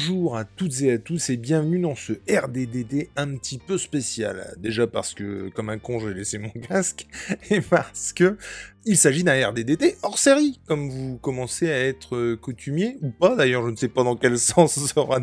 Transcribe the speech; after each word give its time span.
Bonjour 0.00 0.38
à 0.38 0.44
toutes 0.44 0.80
et 0.80 0.92
à 0.92 0.98
tous 0.98 1.28
et 1.28 1.36
bienvenue 1.36 1.78
dans 1.78 1.94
ce 1.94 2.14
RDDD 2.26 3.08
un 3.16 3.36
petit 3.36 3.58
peu 3.58 3.76
spécial. 3.76 4.54
Déjà 4.56 4.86
parce 4.86 5.12
que, 5.12 5.50
comme 5.50 5.68
un 5.68 5.78
con, 5.78 6.00
j'ai 6.00 6.14
laissé 6.14 6.38
mon 6.38 6.48
casque 6.68 7.06
et 7.50 7.60
parce 7.60 8.14
que 8.14 8.38
il 8.86 8.96
s'agit 8.96 9.24
d'un 9.24 9.48
RDDD 9.48 9.96
hors 10.02 10.18
série, 10.18 10.58
comme 10.66 10.88
vous 10.88 11.18
commencez 11.18 11.70
à 11.70 11.78
être 11.78 12.16
euh, 12.16 12.36
coutumier, 12.36 12.96
ou 13.02 13.10
pas 13.10 13.36
d'ailleurs, 13.36 13.64
je 13.66 13.70
ne 13.70 13.76
sais 13.76 13.88
pas 13.88 14.02
dans 14.02 14.16
quel 14.16 14.38
sens 14.38 14.78
sera 14.78 15.18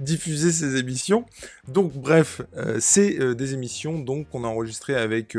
diffusé 0.00 0.50
ces 0.50 0.76
émissions. 0.76 1.26
Donc 1.68 1.92
bref, 1.92 2.40
euh, 2.56 2.78
c'est 2.80 3.20
euh, 3.20 3.34
des 3.34 3.52
émissions 3.54 4.02
qu'on 4.30 4.44
a 4.44 4.48
enregistrées 4.48 4.94
avec 4.94 5.36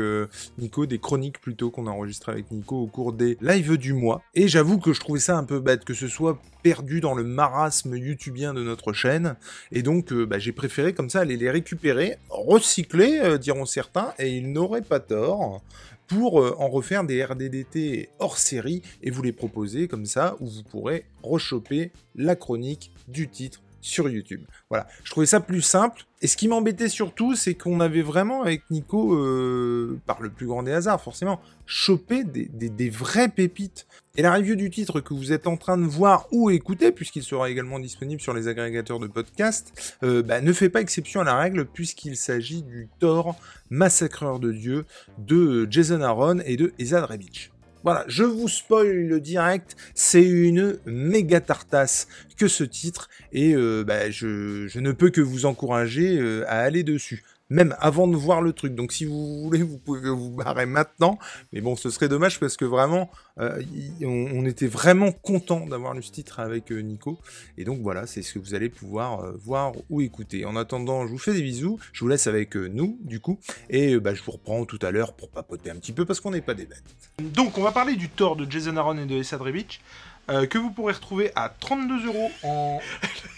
Nico, 0.58 0.86
des 0.86 0.98
chroniques 0.98 1.40
plutôt 1.40 1.70
qu'on 1.70 1.86
a 1.86 1.90
enregistrées 1.90 2.32
avec 2.32 2.50
Nico 2.50 2.76
au 2.76 2.86
cours 2.86 3.12
des 3.12 3.36
lives 3.40 3.76
du 3.76 3.92
mois. 3.92 4.22
Et 4.34 4.48
j'avoue 4.48 4.78
que 4.78 4.92
je 4.92 5.00
trouvais 5.00 5.20
ça 5.20 5.36
un 5.36 5.44
peu 5.44 5.60
bête 5.60 5.84
que 5.84 5.94
ce 5.94 6.08
soit 6.08 6.38
perdu 6.62 7.00
dans 7.00 7.14
le 7.14 7.24
marasme 7.24 7.96
youtubien 7.96 8.54
de 8.54 8.62
notre 8.62 8.92
chaîne. 8.92 9.36
Et 9.72 9.82
donc 9.82 10.12
bah, 10.12 10.38
j'ai 10.38 10.52
préféré 10.52 10.92
comme 10.92 11.10
ça 11.10 11.20
aller 11.20 11.36
les 11.36 11.50
récupérer, 11.50 12.16
recycler, 12.30 13.38
diront 13.38 13.66
certains, 13.66 14.14
et 14.18 14.30
ils 14.36 14.50
n'auraient 14.52 14.82
pas 14.82 15.00
tort 15.00 15.62
pour 16.06 16.40
euh, 16.40 16.54
en 16.58 16.68
refaire 16.68 17.04
des 17.04 17.24
RDDT 17.24 18.10
hors 18.18 18.38
série 18.38 18.82
et 19.02 19.10
vous 19.10 19.22
les 19.22 19.32
proposer 19.32 19.88
comme 19.88 20.06
ça 20.06 20.36
où 20.40 20.46
vous 20.46 20.62
pourrez 20.62 21.04
rechoper 21.22 21.92
la 22.14 22.36
chronique 22.36 22.92
du 23.08 23.28
titre 23.28 23.62
sur 23.84 24.08
YouTube. 24.08 24.42
Voilà, 24.70 24.86
je 25.04 25.10
trouvais 25.10 25.26
ça 25.26 25.40
plus 25.40 25.60
simple. 25.60 26.06
Et 26.22 26.26
ce 26.26 26.38
qui 26.38 26.48
m'embêtait 26.48 26.88
surtout, 26.88 27.36
c'est 27.36 27.52
qu'on 27.52 27.80
avait 27.80 28.00
vraiment 28.00 28.42
avec 28.42 28.62
Nico, 28.70 29.14
euh, 29.14 30.00
par 30.06 30.22
le 30.22 30.30
plus 30.30 30.46
grand 30.46 30.62
des 30.62 30.72
hasards 30.72 31.02
forcément, 31.02 31.38
chopé 31.66 32.24
des, 32.24 32.90
vraies 32.90 33.28
pépites. 33.28 33.86
Et 34.16 34.22
la 34.22 34.34
review 34.34 34.54
du 34.56 34.70
titre 34.70 35.00
que 35.00 35.12
vous 35.12 35.32
êtes 35.32 35.46
en 35.46 35.58
train 35.58 35.76
de 35.76 35.84
voir 35.84 36.28
ou 36.32 36.48
écouter, 36.48 36.92
puisqu'il 36.92 37.22
sera 37.22 37.50
également 37.50 37.78
disponible 37.78 38.22
sur 38.22 38.32
les 38.32 38.48
agrégateurs 38.48 39.00
de 39.00 39.06
podcast, 39.06 39.96
euh, 40.02 40.22
bah, 40.22 40.40
ne 40.40 40.52
fait 40.54 40.70
pas 40.70 40.80
exception 40.80 41.20
à 41.20 41.24
la 41.24 41.36
règle, 41.36 41.66
puisqu'il 41.66 42.16
s'agit 42.16 42.62
du 42.62 42.88
Thor 43.00 43.36
Massacreur 43.68 44.38
de 44.38 44.50
Dieu 44.50 44.86
de 45.18 45.66
Jason 45.70 46.00
Aaron 46.00 46.38
et 46.46 46.56
de 46.56 46.72
Ezad 46.78 47.04
Rebic. 47.04 47.50
Voilà, 47.84 48.06
je 48.08 48.24
vous 48.24 48.48
spoil 48.48 49.06
le 49.06 49.20
direct, 49.20 49.76
c'est 49.94 50.24
une 50.24 50.78
méga 50.86 51.42
tartasse 51.42 52.08
que 52.38 52.48
ce 52.48 52.64
titre, 52.64 53.10
et 53.30 53.54
euh, 53.54 53.84
bah, 53.86 54.10
je, 54.10 54.78
ne 54.78 54.92
peux 54.92 55.10
que 55.10 55.20
vous 55.20 55.44
encourager 55.44 56.18
euh, 56.18 56.44
à 56.48 56.60
aller 56.60 56.82
dessus 56.82 57.24
même 57.54 57.76
avant 57.78 58.08
de 58.08 58.16
voir 58.16 58.42
le 58.42 58.52
truc. 58.52 58.74
Donc 58.74 58.92
si 58.92 59.04
vous 59.04 59.42
voulez, 59.42 59.62
vous 59.62 59.78
pouvez 59.78 60.10
vous 60.10 60.30
barrer 60.30 60.66
maintenant. 60.66 61.18
Mais 61.52 61.60
bon, 61.60 61.76
ce 61.76 61.88
serait 61.88 62.08
dommage 62.08 62.40
parce 62.40 62.56
que 62.56 62.64
vraiment, 62.64 63.10
euh, 63.38 63.62
on, 64.02 64.44
était 64.44 64.66
vraiment 64.66 65.12
content 65.12 65.64
d'avoir 65.66 65.94
le 65.94 66.02
titre 66.02 66.40
avec 66.40 66.72
euh, 66.72 66.80
Nico. 66.80 67.18
Et 67.56 67.64
donc 67.64 67.80
voilà, 67.80 68.06
c'est 68.08 68.22
ce 68.22 68.34
que 68.34 68.40
vous 68.40 68.54
allez 68.54 68.68
pouvoir 68.68 69.20
euh, 69.20 69.32
voir 69.44 69.72
ou 69.88 70.00
écouter. 70.00 70.44
En 70.44 70.56
attendant, 70.56 71.06
je 71.06 71.12
vous 71.12 71.18
fais 71.18 71.32
des 71.32 71.42
bisous. 71.42 71.78
Je 71.92 72.00
vous 72.00 72.08
laisse 72.08 72.26
avec 72.26 72.56
nous, 72.56 72.98
du 73.02 73.20
coup. 73.20 73.38
Et 73.70 73.98
bah, 74.00 74.14
je 74.14 74.22
vous 74.22 74.32
reprends 74.32 74.64
tout 74.64 74.80
à 74.82 74.90
l'heure 74.90 75.12
pour 75.12 75.28
papoter 75.28 75.70
un 75.70 75.76
petit 75.76 75.92
peu 75.92 76.04
parce 76.04 76.18
qu'on 76.18 76.32
n'est 76.32 76.40
pas 76.40 76.54
des 76.54 76.66
bêtes. 76.66 76.82
Donc 77.20 77.56
on 77.56 77.62
va 77.62 77.70
parler 77.70 77.94
du 77.94 78.08
tort 78.08 78.34
de 78.34 78.50
Jason 78.50 78.76
Aaron 78.76 78.98
et 78.98 79.06
de 79.06 79.14
Essad 79.14 79.40
Rebic. 79.40 79.80
que 80.26 80.58
vous 80.58 80.70
pourrez 80.70 80.94
retrouver 80.94 81.30
à 81.36 81.48
32 81.48 82.06
euros 82.06 82.30
en 82.42 82.80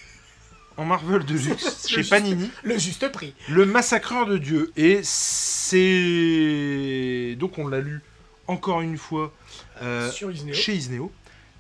en 0.77 0.85
Marvel 0.85 1.25
de 1.25 1.35
luxe 1.39 1.89
chez 1.89 2.05
Panini. 2.05 2.51
Le 2.63 2.79
juste 2.79 3.09
prix. 3.11 3.35
Le 3.49 3.67
Massacreur 3.67 4.27
de 4.27 4.39
Dieu. 4.39 4.73
Et 4.77 5.01
c'est. 5.03 5.77
Donc 7.39 7.59
on 7.59 7.69
l'a 7.69 7.81
lu 7.81 8.03
encore 8.47 8.81
une 8.81 8.99
fois 8.99 9.33
euh, 9.83 10.11
chez 10.53 10.75
Isneo. 10.75 11.13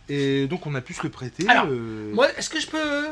Et 0.08 0.46
donc 0.46 0.66
on 0.66 0.74
a 0.74 0.80
pu 0.80 0.94
se 0.94 1.02
le 1.02 1.10
prêter. 1.10 1.48
Alors, 1.48 1.66
euh, 1.68 2.12
moi, 2.12 2.28
est-ce 2.36 2.50
que 2.50 2.60
je 2.60 2.68
peux. 2.68 3.08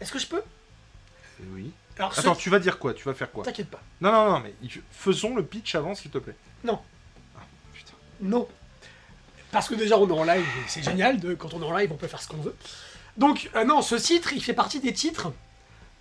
Est-ce 0.00 0.12
que 0.12 0.18
je 0.18 0.26
peux? 0.26 0.38
Euh, 0.38 1.44
Oui. 1.54 1.70
Alors, 1.98 2.18
Attends, 2.18 2.34
tu 2.34 2.50
vas 2.50 2.58
dire 2.58 2.78
quoi? 2.78 2.92
Tu 2.94 3.04
vas 3.04 3.14
faire 3.14 3.30
quoi? 3.30 3.44
T'inquiète 3.44 3.70
pas. 3.70 3.80
Non, 4.00 4.10
non, 4.10 4.30
non, 4.32 4.40
mais 4.40 4.52
faisons 4.90 5.36
le 5.36 5.44
pitch 5.44 5.74
avant, 5.76 5.94
s'il 5.94 6.10
te 6.10 6.18
plaît. 6.18 6.34
Non. 6.64 6.80
Ah, 7.36 7.42
putain. 7.72 7.92
Non. 8.20 8.48
Parce 9.52 9.68
que 9.68 9.76
déjà, 9.76 9.96
on 9.98 10.08
est 10.08 10.12
en 10.12 10.24
live, 10.24 10.44
c'est 10.66 10.82
génial. 10.82 11.20
De, 11.20 11.34
quand 11.34 11.54
on 11.54 11.62
est 11.62 11.64
en 11.64 11.76
live, 11.76 11.92
on 11.92 11.96
peut 11.96 12.08
faire 12.08 12.20
ce 12.20 12.26
qu'on 12.26 12.38
veut. 12.38 12.56
Donc, 13.16 13.50
euh, 13.54 13.64
non, 13.64 13.82
ce 13.82 13.94
titre, 13.94 14.32
il 14.32 14.42
fait 14.42 14.54
partie 14.54 14.80
des 14.80 14.92
titres 14.92 15.32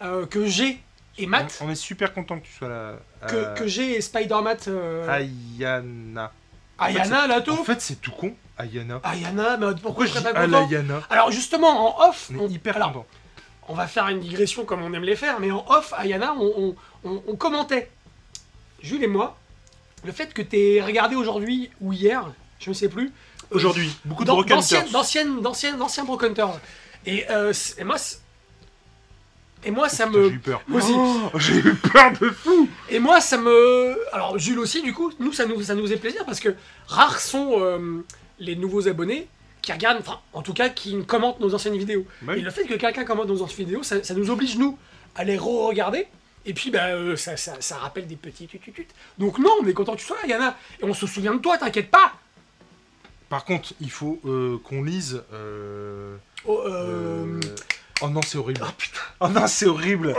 euh, 0.02 0.26
que 0.26 0.46
j'ai 0.46 0.82
et 1.18 1.28
Matt. 1.28 1.60
On, 1.62 1.70
est 1.70 1.76
super 1.76 2.14
content 2.14 2.40
que 2.40 2.46
tu 2.46 2.54
sois 2.54 2.70
là. 2.70 2.96
Que, 3.28 3.56
que 3.56 3.68
j'ai 3.68 3.98
et 3.98 4.02
Spider-Matt. 4.02 4.68
Euh, 4.68 5.08
Ayana. 5.08 6.32
Ayana, 6.80 7.28
là, 7.28 7.42
tout 7.42 7.52
En 7.52 7.64
fait, 7.64 7.82
c'est 7.82 8.02
tout 8.02 8.12
con. 8.12 8.34
Ayana. 8.58 9.00
Ayana, 9.04 9.58
mais 9.58 9.68
pourquoi, 9.82 10.06
je 10.06 10.12
serais 10.12 10.34
pas 10.34 10.46
content 10.46 10.68
Alors, 11.10 11.32
justement, 11.32 11.98
en 11.98 12.10
off. 12.10 12.32
On 12.38 12.48
est 12.48 12.52
hyper 12.52 12.80
content. 12.80 13.06
On 13.68 13.76
va 13.76 13.88
faire 13.88 14.10
une 14.10 14.20
digression 14.20 14.66
comme 14.66 14.82
on 14.82 14.94
aime 14.94 15.04
les 15.04 15.16
faire, 15.16 15.40
mais 15.40 15.52
en 15.52 15.64
off, 15.70 15.94
Ayana, 15.98 16.36
on, 16.38 16.76
on, 17.06 17.36
commentait, 17.36 17.90
Jules 18.82 19.04
et 19.04 19.08
moi, 19.08 19.38
le 20.04 20.12
fait 20.12 20.34
que 20.34 20.42
tu 20.42 20.58
aies 20.58 20.82
regardé 20.82 21.16
aujourd'hui 21.16 21.70
ou 21.80 21.94
hier, 21.94 22.30
je 22.60 22.70
ne 22.70 22.74
sais 22.74 22.90
plus. 22.90 23.14
Aujourd'hui, 23.52 23.96
beaucoup 24.04 24.26
de 24.26 24.30
Broken 24.30 24.60
D'anciennes, 24.92 25.42
d'anciens 25.42 26.04
Broken 26.04 26.32
Hunters. 26.32 26.60
Et, 27.06 27.30
euh, 27.30 27.54
et 27.78 27.84
moi, 27.84 27.98
et 29.66 29.72
moi, 29.72 29.90
ça 29.90 30.06
me. 30.06 30.30
J'ai 30.30 30.36
eu 30.36 30.40
peur. 30.40 30.62
Aussi. 30.72 30.92
Oh, 30.96 31.30
j'ai 31.36 31.56
eu 31.56 31.76
peur 31.76 32.12
de 32.20 32.30
fou. 32.30 32.68
Et 32.90 33.00
moi, 33.00 33.22
ça 33.22 33.38
me. 33.38 33.98
Alors, 34.14 34.38
Jules 34.38 34.60
aussi, 34.60 34.82
du 34.82 34.94
coup, 34.94 35.12
nous, 35.20 35.32
ça 35.32 35.46
nous, 35.46 35.62
ça 35.62 35.76
nous 35.76 35.84
faisait 35.84 35.98
plaisir 35.98 36.26
parce 36.26 36.40
que 36.40 36.50
rares 36.88 37.20
sont 37.20 37.54
euh, 37.60 38.04
les 38.40 38.56
nouveaux 38.56 38.88
abonnés 38.88 39.28
qui 39.62 39.72
regardent, 39.72 40.00
enfin, 40.00 40.20
en 40.34 40.42
tout 40.42 40.54
cas, 40.54 40.68
qui 40.68 41.02
commentent 41.06 41.40
nos 41.40 41.56
anciennes 41.56 41.78
vidéos. 41.78 42.06
Et 42.36 42.42
le 42.42 42.52
fait 42.52 42.66
que 42.66 42.74
quelqu'un 42.74 43.06
commente 43.06 43.30
nos 43.30 43.42
anciennes 43.42 43.68
vidéos, 43.68 43.84
ça, 43.84 43.98
nous 44.14 44.30
oblige, 44.30 44.58
nous, 44.58 44.78
à 45.16 45.24
les 45.24 45.38
re-regarder. 45.38 46.08
Et 46.46 46.54
puis, 46.54 46.70
bah, 46.70 46.88
euh, 46.88 47.16
ça, 47.16 47.38
ça, 47.38 47.54
ça, 47.62 47.78
rappelle 47.78 48.06
des 48.06 48.18
petits 48.18 48.48
tututut. 48.48 48.88
Donc, 49.18 49.40
non, 49.40 49.52
on 49.62 49.66
est 49.66 49.74
content 49.74 49.94
que 49.94 50.00
tu 50.00 50.06
sois 50.06 50.18
là, 50.22 50.28
Yana. 50.28 50.58
Et 50.82 50.84
on 50.84 50.94
se 50.94 51.08
souvient 51.08 51.34
de 51.34 51.40
toi, 51.40 51.58
t'inquiète 51.58 51.90
pas. 51.90 52.14
Par 53.34 53.46
contre, 53.46 53.74
il 53.82 53.90
faut 53.90 54.20
qu'on 54.64 54.84
lise. 54.84 55.24
Oh, 56.46 56.62
euh... 56.68 57.40
oh, 58.02 58.10
non, 58.10 58.22
c'est 58.22 58.38
horrible. 58.38 58.62
Oh 58.64 58.72
putain. 58.78 59.00
Oh 59.22 59.28
non, 59.28 59.48
c'est 59.48 59.66
horrible. 59.66 60.14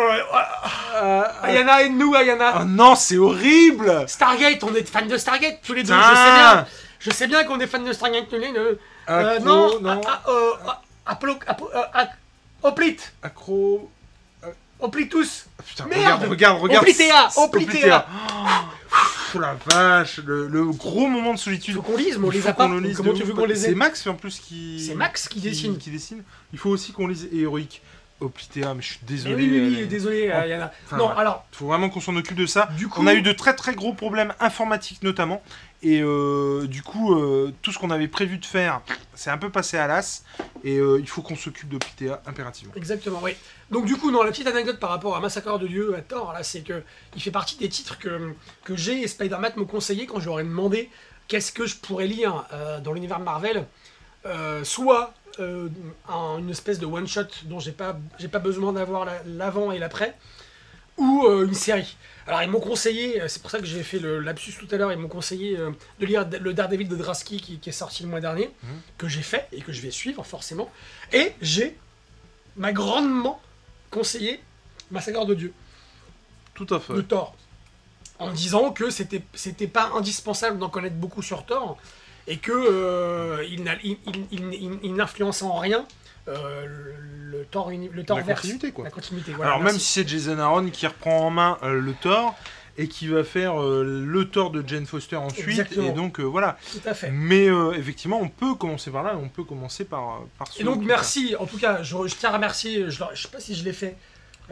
Euh, 0.96 1.22
Ayana 1.44 1.82
et 1.82 1.90
nous, 1.90 2.12
Ayana. 2.16 2.54
Oh 2.60 2.64
non, 2.64 2.96
c'est 2.96 3.16
horrible. 3.16 4.08
Stargate, 4.08 4.64
on 4.64 4.74
est 4.74 4.88
fan 4.88 5.06
de 5.06 5.16
Stargate 5.16 5.60
tous 5.64 5.74
les 5.74 5.84
deux. 5.84 5.94
Je 5.94 6.16
sais 6.16 6.34
bien. 6.34 6.66
Je 6.98 7.10
sais 7.10 7.26
bien 7.28 7.44
qu'on 7.44 7.60
est 7.60 7.68
fan 7.68 7.84
de 7.84 7.92
Stargate 7.92 8.28
tous 8.28 8.34
les 8.34 8.52
deux. 8.52 8.80
Euh, 9.08 9.38
non, 9.38 9.78
non. 9.80 10.00
Ah, 10.08 10.22
ah, 10.26 10.30
euh, 10.30 10.50
ah, 10.66 10.82
Apollo, 11.06 11.38
Oplit. 12.64 12.96
Accro. 13.22 13.92
Oplitus. 14.80 15.46
putain, 15.64 15.86
Merde. 15.86 16.24
regarde, 16.28 16.30
regarde, 16.30 16.60
regarde. 16.60 16.82
Oplitea. 16.82 17.30
Oplitea. 17.36 18.06
Oh 19.34 19.40
la 19.40 19.54
vache, 19.66 20.20
le, 20.24 20.64
gros 20.72 21.08
moment 21.08 21.34
de 21.34 21.38
solitude. 21.38 21.74
Faut 21.74 21.82
qu'on 21.82 21.96
lise, 21.96 22.18
mais 22.18 22.26
on 22.26 22.30
les 22.30 22.46
a 22.46 22.52
pas. 22.52 22.68
Comment 22.68 23.12
tu 23.12 23.24
veux 23.24 23.34
qu'on 23.34 23.46
les 23.46 23.64
ait 23.64 23.68
C'est 23.70 23.74
Max 23.74 24.06
en 24.06 24.14
plus 24.14 24.38
qui. 24.38 24.84
C'est 24.84 24.94
Max 24.94 25.28
qui, 25.28 25.40
dessine. 25.40 25.76
Qui 25.78 25.90
dessine. 25.90 26.22
Il 26.52 26.58
faut 26.58 26.70
aussi 26.70 26.92
qu'on 26.92 27.06
lise 27.06 27.28
Héroïque. 27.32 27.82
Oplitea, 28.20 28.74
mais 28.74 28.80
je 28.80 28.92
suis 28.92 29.00
désolé. 29.02 29.34
Oui, 29.34 29.50
oui, 29.50 29.76
oui 29.80 29.86
désolé, 29.88 30.30
euh, 30.30 30.46
Yana. 30.46 30.72
non, 30.96 31.08
alors. 31.08 31.44
Faut 31.50 31.66
vraiment 31.66 31.90
qu'on 31.90 32.00
s'en 32.00 32.14
occupe 32.14 32.36
de 32.36 32.46
ça. 32.46 32.68
Du 32.78 32.86
coup, 32.86 33.02
on 33.02 33.08
a 33.08 33.14
eu 33.14 33.22
de 33.22 33.32
très 33.32 33.54
très 33.54 33.74
gros 33.74 33.92
problèmes 33.92 34.32
informatiques 34.38 35.02
notamment. 35.02 35.42
Et 35.84 36.00
euh, 36.02 36.66
du 36.66 36.82
coup, 36.82 37.14
euh, 37.14 37.52
tout 37.60 37.70
ce 37.70 37.78
qu'on 37.78 37.90
avait 37.90 38.08
prévu 38.08 38.38
de 38.38 38.46
faire, 38.46 38.80
c'est 39.14 39.28
un 39.28 39.36
peu 39.36 39.50
passé 39.50 39.76
à 39.76 39.86
l'as. 39.86 40.24
Et 40.64 40.78
euh, 40.78 40.98
il 40.98 41.06
faut 41.06 41.20
qu'on 41.20 41.36
s'occupe 41.36 41.68
d'Opitea 41.68 42.22
impérativement. 42.24 42.72
Exactement, 42.74 43.20
oui. 43.22 43.32
Donc 43.70 43.84
du 43.84 43.94
coup, 43.96 44.10
dans 44.10 44.22
la 44.22 44.30
petite 44.30 44.46
anecdote 44.46 44.80
par 44.80 44.88
rapport 44.88 45.14
à 45.14 45.20
Massacre 45.20 45.58
de 45.58 45.66
Dieu 45.66 45.94
à 45.94 46.00
Thor, 46.00 46.32
là, 46.32 46.42
c'est 46.42 46.62
que 46.62 46.82
il 47.14 47.20
fait 47.20 47.30
partie 47.30 47.56
des 47.56 47.68
titres 47.68 47.98
que, 47.98 48.34
j'ai 48.74 49.02
et 49.02 49.08
Spider-Man 49.08 49.52
me 49.56 49.64
conseillait 49.66 50.06
quand 50.06 50.20
je 50.20 50.26
leur 50.26 50.40
ai 50.40 50.44
demandé 50.44 50.88
qu'est-ce 51.28 51.52
que 51.52 51.66
je 51.66 51.76
pourrais 51.76 52.06
lire 52.06 52.46
dans 52.82 52.92
l'univers 52.92 53.20
Marvel. 53.20 53.66
soit 54.62 55.12
une 55.38 56.50
espèce 56.50 56.78
de 56.78 56.86
one-shot 56.86 57.28
dont 57.44 57.60
j'ai 57.60 57.72
pas, 57.72 57.96
pas 58.32 58.38
besoin 58.38 58.72
d'avoir 58.72 59.06
l'avant 59.26 59.70
et 59.70 59.78
l'après, 59.78 60.16
ou 60.96 61.26
une 61.26 61.54
série. 61.54 61.96
Alors 62.26 62.42
ils 62.42 62.50
m'ont 62.50 62.60
conseillé, 62.60 63.20
euh, 63.20 63.28
c'est 63.28 63.40
pour 63.40 63.50
ça 63.50 63.58
que 63.58 63.66
j'ai 63.66 63.82
fait 63.82 63.98
le 63.98 64.20
lapsus 64.20 64.52
tout 64.52 64.68
à 64.74 64.78
l'heure, 64.78 64.92
ils 64.92 64.98
m'ont 64.98 65.08
conseillé 65.08 65.58
euh, 65.58 65.70
de 66.00 66.06
lire 66.06 66.26
le 66.40 66.54
Daredevil 66.54 66.88
de 66.88 66.96
Drasky 66.96 67.38
qui, 67.60 67.68
est 67.68 67.72
sorti 67.72 68.02
le 68.02 68.08
mois 68.08 68.20
dernier, 68.20 68.50
mhm. 68.62 68.80
que 68.96 69.08
j'ai 69.08 69.22
fait 69.22 69.46
et 69.52 69.60
que 69.60 69.72
je 69.72 69.82
vais 69.82 69.90
suivre 69.90 70.24
forcément. 70.24 70.70
Et 71.12 71.32
j'ai 71.42 71.76
m'a 72.56 72.72
grandement 72.72 73.40
conseillé 73.90 74.40
Massacre 74.90 75.26
de 75.26 75.34
Dieu. 75.34 75.52
Tout 76.54 76.66
à 76.70 76.78
fait. 76.78 76.94
De 76.94 77.00
Thor. 77.02 77.34
En 78.18 78.30
disant 78.30 78.70
que 78.70 78.90
c'était 78.90 79.22
c'était 79.34 79.66
pas 79.66 79.90
indispensable 79.94 80.58
d'en 80.58 80.68
connaître 80.70 80.96
beaucoup 80.96 81.20
sur 81.20 81.44
Thor 81.44 81.76
et 82.26 82.38
que 82.38 82.52
euh, 82.52 83.44
il, 83.44 84.94
n'influençait 84.94 85.44
en 85.44 85.58
rien 85.58 85.86
euh, 86.28 86.66
le 87.30 87.44
Thor, 87.44 87.70
le 87.70 88.04
Thor 88.04 88.18
la 88.18 88.34
continuité 88.34 88.72
quoi. 88.72 88.84
La 88.84 88.90
continuité, 88.90 89.32
Alors 89.42 89.60
même 89.60 89.78
si 89.78 89.92
c'est 89.92 90.08
Jason 90.08 90.38
Aaron 90.38 90.70
qui 90.70 90.86
reprend 90.86 91.26
en 91.26 91.30
main 91.30 91.58
euh, 91.62 91.80
le 91.80 91.92
Thor, 91.92 92.34
et 92.76 92.88
qui 92.88 93.06
va 93.06 93.22
faire 93.22 93.62
euh, 93.62 93.84
le 93.84 94.24
tort 94.28 94.50
de 94.50 94.66
Jane 94.66 94.86
Foster 94.86 95.16
ensuite. 95.16 95.48
Exactement. 95.48 95.88
Et 95.88 95.92
donc 95.92 96.18
voilà. 96.20 96.56
Tout 96.72 96.88
à 96.88 96.94
fait. 96.94 97.10
Mais 97.10 97.46
effectivement, 97.76 98.20
on 98.20 98.28
peut 98.28 98.54
commencer 98.54 98.90
par 98.90 99.02
là, 99.02 99.16
on 99.16 99.28
peut 99.28 99.44
commencer 99.44 99.84
par, 99.84 100.22
par 100.38 100.48
ce 100.48 100.60
Et 100.60 100.64
donc 100.64 100.82
merci, 100.82 101.36
en 101.38 101.46
tout 101.46 101.58
cas, 101.58 101.82
je, 101.82 101.94
je 102.06 102.14
tiens 102.14 102.30
à 102.30 102.32
remercier, 102.32 102.90
je, 102.90 103.04
je 103.14 103.22
sais 103.22 103.28
pas 103.28 103.40
si 103.40 103.54
je 103.54 103.64
l'ai 103.64 103.72
fait, 103.72 103.96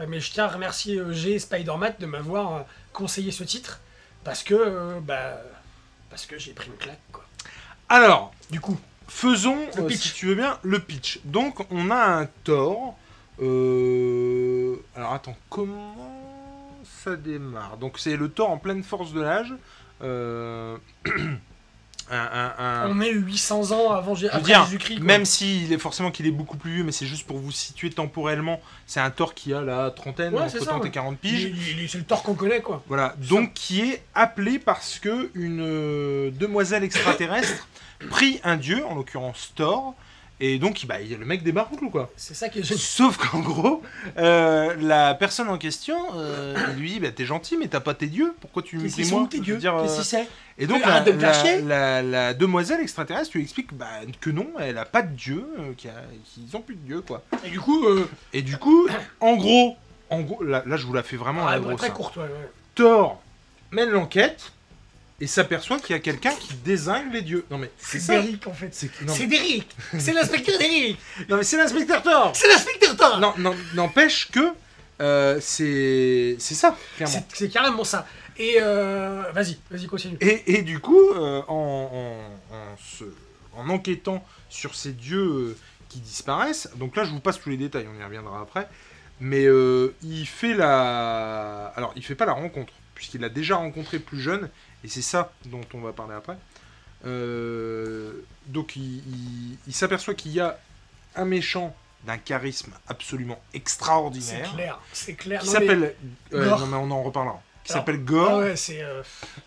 mais 0.07 0.19
je 0.19 0.31
tiens 0.31 0.45
à 0.45 0.49
remercier 0.49 1.01
G 1.11 1.37
Spider-Man 1.39 1.95
de 1.99 2.05
m'avoir 2.05 2.65
conseillé 2.93 3.31
ce 3.31 3.43
titre, 3.43 3.81
parce 4.23 4.43
que, 4.43 4.99
bah, 5.01 5.41
parce 6.09 6.25
que 6.25 6.37
j'ai 6.37 6.53
pris 6.53 6.67
une 6.67 6.77
claque, 6.77 7.01
quoi. 7.11 7.25
Alors, 7.89 8.33
Du 8.49 8.59
coup, 8.59 8.77
Faisons, 9.15 9.57
Le 9.77 9.85
pitch. 9.85 9.99
si 10.01 10.13
tu 10.13 10.25
veux 10.25 10.35
bien, 10.35 10.57
le 10.63 10.79
pitch. 10.79 11.19
Donc, 11.23 11.65
on 11.71 11.91
a 11.91 11.95
un 12.21 12.25
Thor. 12.43 12.97
euh, 13.41 14.75
Alors, 14.95 15.13
attends, 15.13 15.35
comment 15.49 15.95
ça 17.05 17.15
démarre? 17.15 17.77
Donc, 17.77 17.99
c'est 17.99 18.17
le 18.17 18.29
Thor 18.29 18.49
en 18.49 18.57
pleine 18.57 18.83
force 18.83 19.13
de 19.13 19.21
l'âge. 19.21 19.53
Euh, 20.01 20.75
un- 22.11 22.17
un- 22.17 22.53
un- 22.57 22.89
on 22.89 22.99
est 22.99 23.11
800 23.11 23.71
ans 23.71 23.91
avant, 23.93 24.13
Jésus-Christ. 24.15 24.99
même 24.99 25.23
s'il 25.25 25.71
est 25.71 25.77
forcément 25.77 26.11
qu'il 26.11 26.27
est 26.27 26.31
beaucoup 26.31 26.57
plus 26.57 26.71
vieux, 26.73 26.83
mais 26.83 26.91
c'est 26.91 27.05
juste 27.05 27.25
pour 27.25 27.37
vous 27.37 27.51
situer 27.51 27.89
temporellement. 27.91 28.59
C'est 28.87 28.99
un 28.99 29.09
Thor 29.09 29.33
qui 29.33 29.53
a 29.53 29.61
la 29.61 29.89
trentaine, 29.91 30.33
Ouais, 30.33 30.41
entre 30.41 30.51
c'est 30.51 30.59
ça, 30.59 30.65
30 30.71 30.81
et 30.81 30.85
ouais. 30.87 30.91
40 30.91 31.17
Il- 31.23 31.29
piges. 31.53 31.91
c'est 31.91 31.97
le 31.99 32.03
tort 32.03 32.23
qu'on 32.23 32.33
connaît, 32.33 32.61
quoi. 32.61 32.83
Voilà, 32.87 33.09
Ça. 33.21 33.29
donc 33.29 33.53
qui 33.53 33.81
est 33.81 34.03
appelé 34.15 34.59
parce 34.59 34.99
que 34.99 35.29
une 35.33 35.61
euh, 35.61 36.31
demoiselle 36.31 36.83
extraterrestre 36.83 37.67
prit 38.09 38.39
un 38.43 38.57
dieu, 38.57 38.85
en 38.85 38.95
l'occurrence 38.95 39.53
Thor, 39.55 39.95
et 40.39 40.57
donc 40.57 40.85
bah, 40.87 40.95
le 40.99 41.25
mec 41.25 41.43
débarque 41.43 41.79
ou 41.81 41.89
quoi. 41.89 42.11
C'est 42.17 42.33
ça 42.33 42.49
qui 42.49 42.59
est. 42.59 42.63
Sauf 42.77 43.17
qu'en 43.17 43.39
gros, 43.39 43.81
euh, 44.17 44.73
la 44.79 45.13
personne 45.13 45.47
en 45.47 45.57
question, 45.57 45.95
euh, 46.15 46.55
il 46.75 46.81
lui 46.81 46.89
dit 46.93 46.99
bah, 46.99 47.11
T'es 47.11 47.25
gentil, 47.25 47.55
mais 47.55 47.67
t'as 47.67 47.79
pas 47.79 47.93
tes 47.93 48.07
dieux, 48.07 48.33
pourquoi 48.41 48.61
tu 48.63 48.77
me 48.77 48.87
qu'ils 48.89 49.07
moi 49.09 49.27
tes 49.29 49.39
dieux 49.39 49.57
dire, 49.57 49.75
euh, 49.77 49.87
c'est 49.87 50.27
Et 50.57 50.67
donc, 50.67 50.83
la, 50.85 50.99
de 51.01 51.11
la- 51.11 51.61
la- 51.61 52.01
la 52.01 52.33
demoiselle 52.33 52.81
extraterrestre 52.81 53.31
lui 53.35 53.43
explique 53.43 53.73
bah, 53.73 53.87
que 54.19 54.31
non, 54.31 54.47
elle 54.59 54.77
a 54.79 54.85
pas 54.85 55.01
de 55.03 55.15
dieu, 55.15 55.45
euh, 55.59 55.73
qu'ils 55.77 56.57
ont 56.57 56.61
plus 56.61 56.75
de 56.75 56.81
dieu, 56.85 57.01
quoi. 57.01 57.23
Et 57.45 57.49
du 57.49 57.59
coup, 57.61 57.85
Et 58.33 58.41
du 58.41 58.57
coup, 58.57 58.87
en 59.21 59.35
gros, 59.35 59.77
en 60.09 60.21
gros 60.21 60.43
là, 60.43 60.63
là, 60.65 60.75
je 60.77 60.85
vous 60.85 60.93
la 60.93 61.03
fais 61.03 61.15
vraiment 61.15 61.47
à 61.47 61.51
ah, 61.51 61.55
la 61.55 61.59
ouais, 61.61 61.67
grosse. 61.67 61.77
très 61.79 61.89
courte, 61.91 62.17
ouais, 62.17 62.23
ouais. 62.23 62.49
Thor 62.75 63.21
mène 63.71 63.89
l'enquête 63.91 64.51
et 65.23 65.27
s'aperçoit 65.27 65.79
qu'il 65.79 65.91
y 65.95 65.97
a 65.97 66.01
quelqu'un 66.01 66.33
qui 66.33 66.53
désingue 66.55 67.13
les 67.13 67.21
dieux. 67.21 67.45
Non 67.49 67.57
mais 67.57 67.71
c'est. 67.77 68.05
Derrick, 68.07 68.45
en 68.47 68.53
fait. 68.53 68.69
C'est 68.73 69.27
Derrick 69.27 69.67
C'est 69.97 70.11
l'inspecteur 70.13 70.57
Derrick 70.59 70.97
non, 71.29 71.37
mais 71.37 71.43
c'est 71.43 71.57
l'inspecteur 71.57 72.01
Thor. 72.03 72.31
C'est 72.35 72.47
l'inspecteur 72.47 72.95
Thor 72.97 73.19
Non, 73.19 73.33
non, 73.37 73.55
n'empêche 73.73 74.29
que 74.31 74.53
euh, 75.01 75.39
c'est 75.41 76.35
c'est 76.39 76.55
ça. 76.55 76.77
C'est 77.33 77.49
carrément 77.49 77.83
ça. 77.83 78.05
Et 78.37 78.57
euh, 78.61 79.23
vas-y, 79.33 79.57
vas-y, 79.69 79.85
continue. 79.85 80.17
Et, 80.19 80.55
et 80.55 80.61
du 80.63 80.79
coup, 80.79 80.99
euh, 81.11 81.41
en, 81.47 81.89
en, 82.51 82.55
en 82.55 82.77
se- 82.77 83.13
en 83.55 83.69
enquêtant 83.69 84.25
sur 84.49 84.73
ces 84.75 84.91
dieux 84.91 85.21
euh, 85.21 85.57
qui 85.89 85.99
disparaissent, 85.99 86.69
donc 86.77 86.95
là 86.95 87.03
je 87.05 87.11
vous 87.11 87.19
passe 87.19 87.39
tous 87.39 87.49
les 87.49 87.57
détails, 87.57 87.87
on 87.95 87.99
y 88.01 88.03
reviendra 88.03 88.41
après, 88.41 88.67
mais 89.19 89.43
il 90.01 90.25
fait 90.25 90.55
la... 90.55 91.71
Alors 91.75 91.93
il 91.95 92.03
fait 92.03 92.15
pas 92.15 92.25
la 92.25 92.33
rencontre, 92.33 92.73
puisqu'il 92.95 93.23
a 93.23 93.29
déjà 93.29 93.55
rencontré 93.57 93.99
plus 93.99 94.19
jeune, 94.19 94.49
et 94.83 94.87
c'est 94.87 95.01
ça 95.01 95.31
dont 95.45 95.61
on 95.73 95.79
va 95.79 95.93
parler 95.93 96.13
après. 96.15 96.37
Euh, 97.05 98.13
donc 98.47 98.75
il, 98.75 98.97
il- 98.97 99.57
il 99.67 99.73
s'aperçoit 99.73 100.13
qu'il 100.13 100.31
y 100.31 100.39
a 100.39 100.57
un 101.15 101.25
méchant 101.25 101.75
d'un 102.05 102.17
charisme 102.17 102.71
absolument 102.87 103.41
C'est 103.51 103.57
extraordinaire, 103.57 104.53
clair, 104.53 104.79
c'est 104.93 105.13
clair. 105.13 105.41
qui 105.41 105.47
Non, 105.47 105.53
mais- 105.53 105.59
s'appelle... 105.59 105.95
euh, 106.33 106.49
non 106.49 106.65
mais 106.67 106.77
on 106.77 106.91
en 106.91 107.03
reparlera. 107.03 107.41
Qui 107.63 107.71
s'appelle 107.73 108.03
Gore 108.03 108.29
Ah 108.29 108.37
ouais, 108.39 108.55
c'est. 108.57 108.81
euh, 108.83 109.03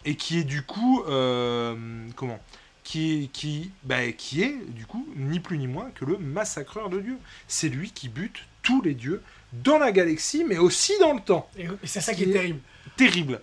et 0.07 0.17
qui 0.17 0.39
est 0.39 0.45
du 0.45 0.63
coup 0.63 1.03
euh, 1.07 1.77
comment? 2.17 2.39
Qui 2.83 3.25
est, 3.25 3.27
qui, 3.27 3.73
bah, 3.83 4.11
qui 4.13 4.43
est 4.43 4.57
du 4.69 4.87
coup 4.87 5.07
ni 5.17 5.41
plus 5.41 5.59
ni 5.59 5.67
moins 5.67 5.91
que 5.95 6.05
le 6.05 6.17
massacreur 6.19 6.89
de 6.89 7.01
dieux. 7.01 7.19
C'est 7.49 7.69
lui 7.69 7.91
qui 7.91 8.09
bute 8.09 8.39
tous 8.63 8.81
les 8.81 8.95
dieux 8.95 9.23
dans 9.53 9.79
la 9.79 9.93
galaxie, 9.93 10.45
mais 10.49 10.57
aussi 10.57 10.93
dans 11.01 11.13
le 11.13 11.21
temps. 11.21 11.51
et- 11.59 11.65
et 11.65 11.87
c'est 11.87 12.01
ça 12.01 12.13
qui 12.15 12.23
Qui 12.25 12.25
est 12.25 12.31
est- 12.31 12.33
terrible. 12.33 12.61
Terrible. 12.97 13.41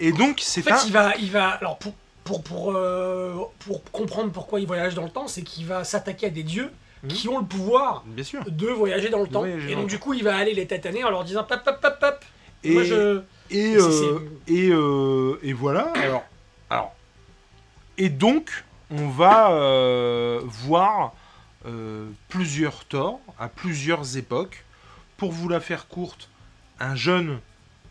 Et 0.00 0.12
donc 0.12 0.38
En 0.40 0.42
c'est 0.42 0.62
fait, 0.62 0.72
un 0.72 0.84
il 0.86 0.92
va, 0.92 1.16
il 1.16 1.30
va. 1.30 1.48
Alors 1.50 1.78
pour 1.78 1.94
pour 2.24 2.42
pour 2.42 2.72
euh, 2.74 3.34
pour 3.60 3.82
comprendre 3.92 4.32
pourquoi 4.32 4.60
il 4.60 4.66
voyage 4.66 4.94
dans 4.94 5.04
le 5.04 5.10
temps, 5.10 5.28
c'est 5.28 5.42
qu'il 5.42 5.66
va 5.66 5.84
s'attaquer 5.84 6.26
à 6.26 6.30
des 6.30 6.42
dieux 6.42 6.70
Mhm. 7.02 7.08
qui 7.10 7.28
ont 7.28 7.38
le 7.38 7.44
pouvoir 7.44 8.02
bien 8.06 8.24
sûr. 8.24 8.42
de 8.50 8.66
voyager 8.68 9.10
dans 9.10 9.18
le 9.20 9.26
De 9.26 9.32
temps. 9.32 9.44
Et 9.44 9.74
donc 9.74 9.88
du 9.88 9.98
coup, 9.98 10.14
il 10.14 10.24
va 10.24 10.36
aller 10.36 10.54
les 10.54 10.66
tataner 10.66 11.04
en 11.04 11.10
leur 11.10 11.22
disant 11.24 11.44
pop 11.44 11.62
pop 11.62 11.78
pop 11.80 12.00
pop. 12.00 12.24
Et, 12.62 12.72
Moi 12.72 12.82
je. 12.84 13.20
et, 13.50 13.76
euh, 13.76 14.18
et, 14.48 14.70
euh, 14.70 15.38
et 15.42 15.52
voilà. 15.52 15.92
Alors, 15.96 16.24
alors 16.70 16.94
et 17.98 18.08
donc 18.08 18.64
on 18.90 19.08
va 19.10 19.50
voir 20.44 21.12
plusieurs 22.28 22.84
torts 22.86 23.20
à 23.38 23.48
plusieurs 23.48 24.16
époques. 24.16 24.64
Pour 25.16 25.30
vous 25.30 25.48
la 25.48 25.60
faire 25.60 25.86
courte, 25.88 26.28
un 26.80 26.96
jeune, 26.96 27.38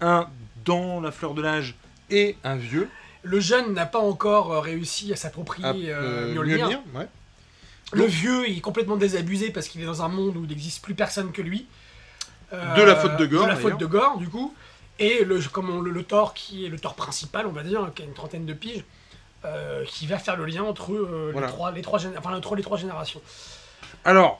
un 0.01 0.27
dans 0.65 0.99
la 1.01 1.11
fleur 1.11 1.33
de 1.35 1.41
l'âge 1.41 1.75
et 2.09 2.35
un 2.43 2.55
vieux. 2.55 2.89
Le 3.23 3.39
jeune 3.39 3.73
n'a 3.73 3.85
pas 3.85 3.99
encore 3.99 4.51
euh, 4.51 4.59
réussi 4.59 5.13
à 5.13 5.15
s'approprier 5.15 5.65
Ah, 5.67 5.73
euh, 5.73 6.29
euh, 6.29 6.33
Mjolnir. 6.33 6.57
Mjolnir, 6.67 6.79
ouais. 6.95 7.07
Le 7.93 8.05
vieux, 8.05 8.49
il 8.49 8.57
est 8.57 8.61
complètement 8.61 8.97
désabusé 8.97 9.51
parce 9.51 9.67
qu'il 9.67 9.81
est 9.81 9.85
dans 9.85 10.01
un 10.01 10.07
monde 10.09 10.35
où 10.37 10.43
il 10.43 10.49
n'existe 10.49 10.83
plus 10.83 10.95
personne 10.95 11.31
que 11.31 11.41
lui. 11.41 11.67
Euh, 12.51 12.75
De 12.75 12.81
la 12.81 12.95
faute 12.95 13.17
de 13.17 13.25
Gore, 13.25 13.43
De 13.43 13.47
la 13.49 13.55
faute 13.55 13.79
de 13.79 13.85
Gore, 13.85 14.17
du 14.17 14.27
coup. 14.29 14.53
Et 14.99 15.23
le, 15.23 15.39
comme 15.51 15.69
on- 15.69 15.81
le, 15.81 15.91
le 15.91 16.03
Thor, 16.03 16.33
qui 16.33 16.65
est 16.65 16.69
le 16.69 16.79
Thor 16.79 16.95
principal, 16.95 17.47
on 17.47 17.51
va 17.51 17.63
dire, 17.63 17.89
qui 17.95 18.01
a 18.01 18.05
une 18.05 18.13
trentaine 18.13 18.45
de 18.45 18.53
piges, 18.53 18.83
euh, 19.45 19.83
qui 19.85 20.05
va 20.07 20.17
faire 20.19 20.35
le 20.37 20.45
lien 20.45 20.63
entre 20.63 20.91
euh, 20.93 21.29
Voilà. 21.33 21.47
les, 21.47 21.53
trois, 21.53 21.71
les, 21.71 21.81
trois 21.81 21.99
géné- 21.99 22.17
enfin, 22.17 22.35
entre 22.35 22.55
les 22.55 22.63
trois 22.63 22.77
générations. 22.77 23.21
Alors, 24.05 24.39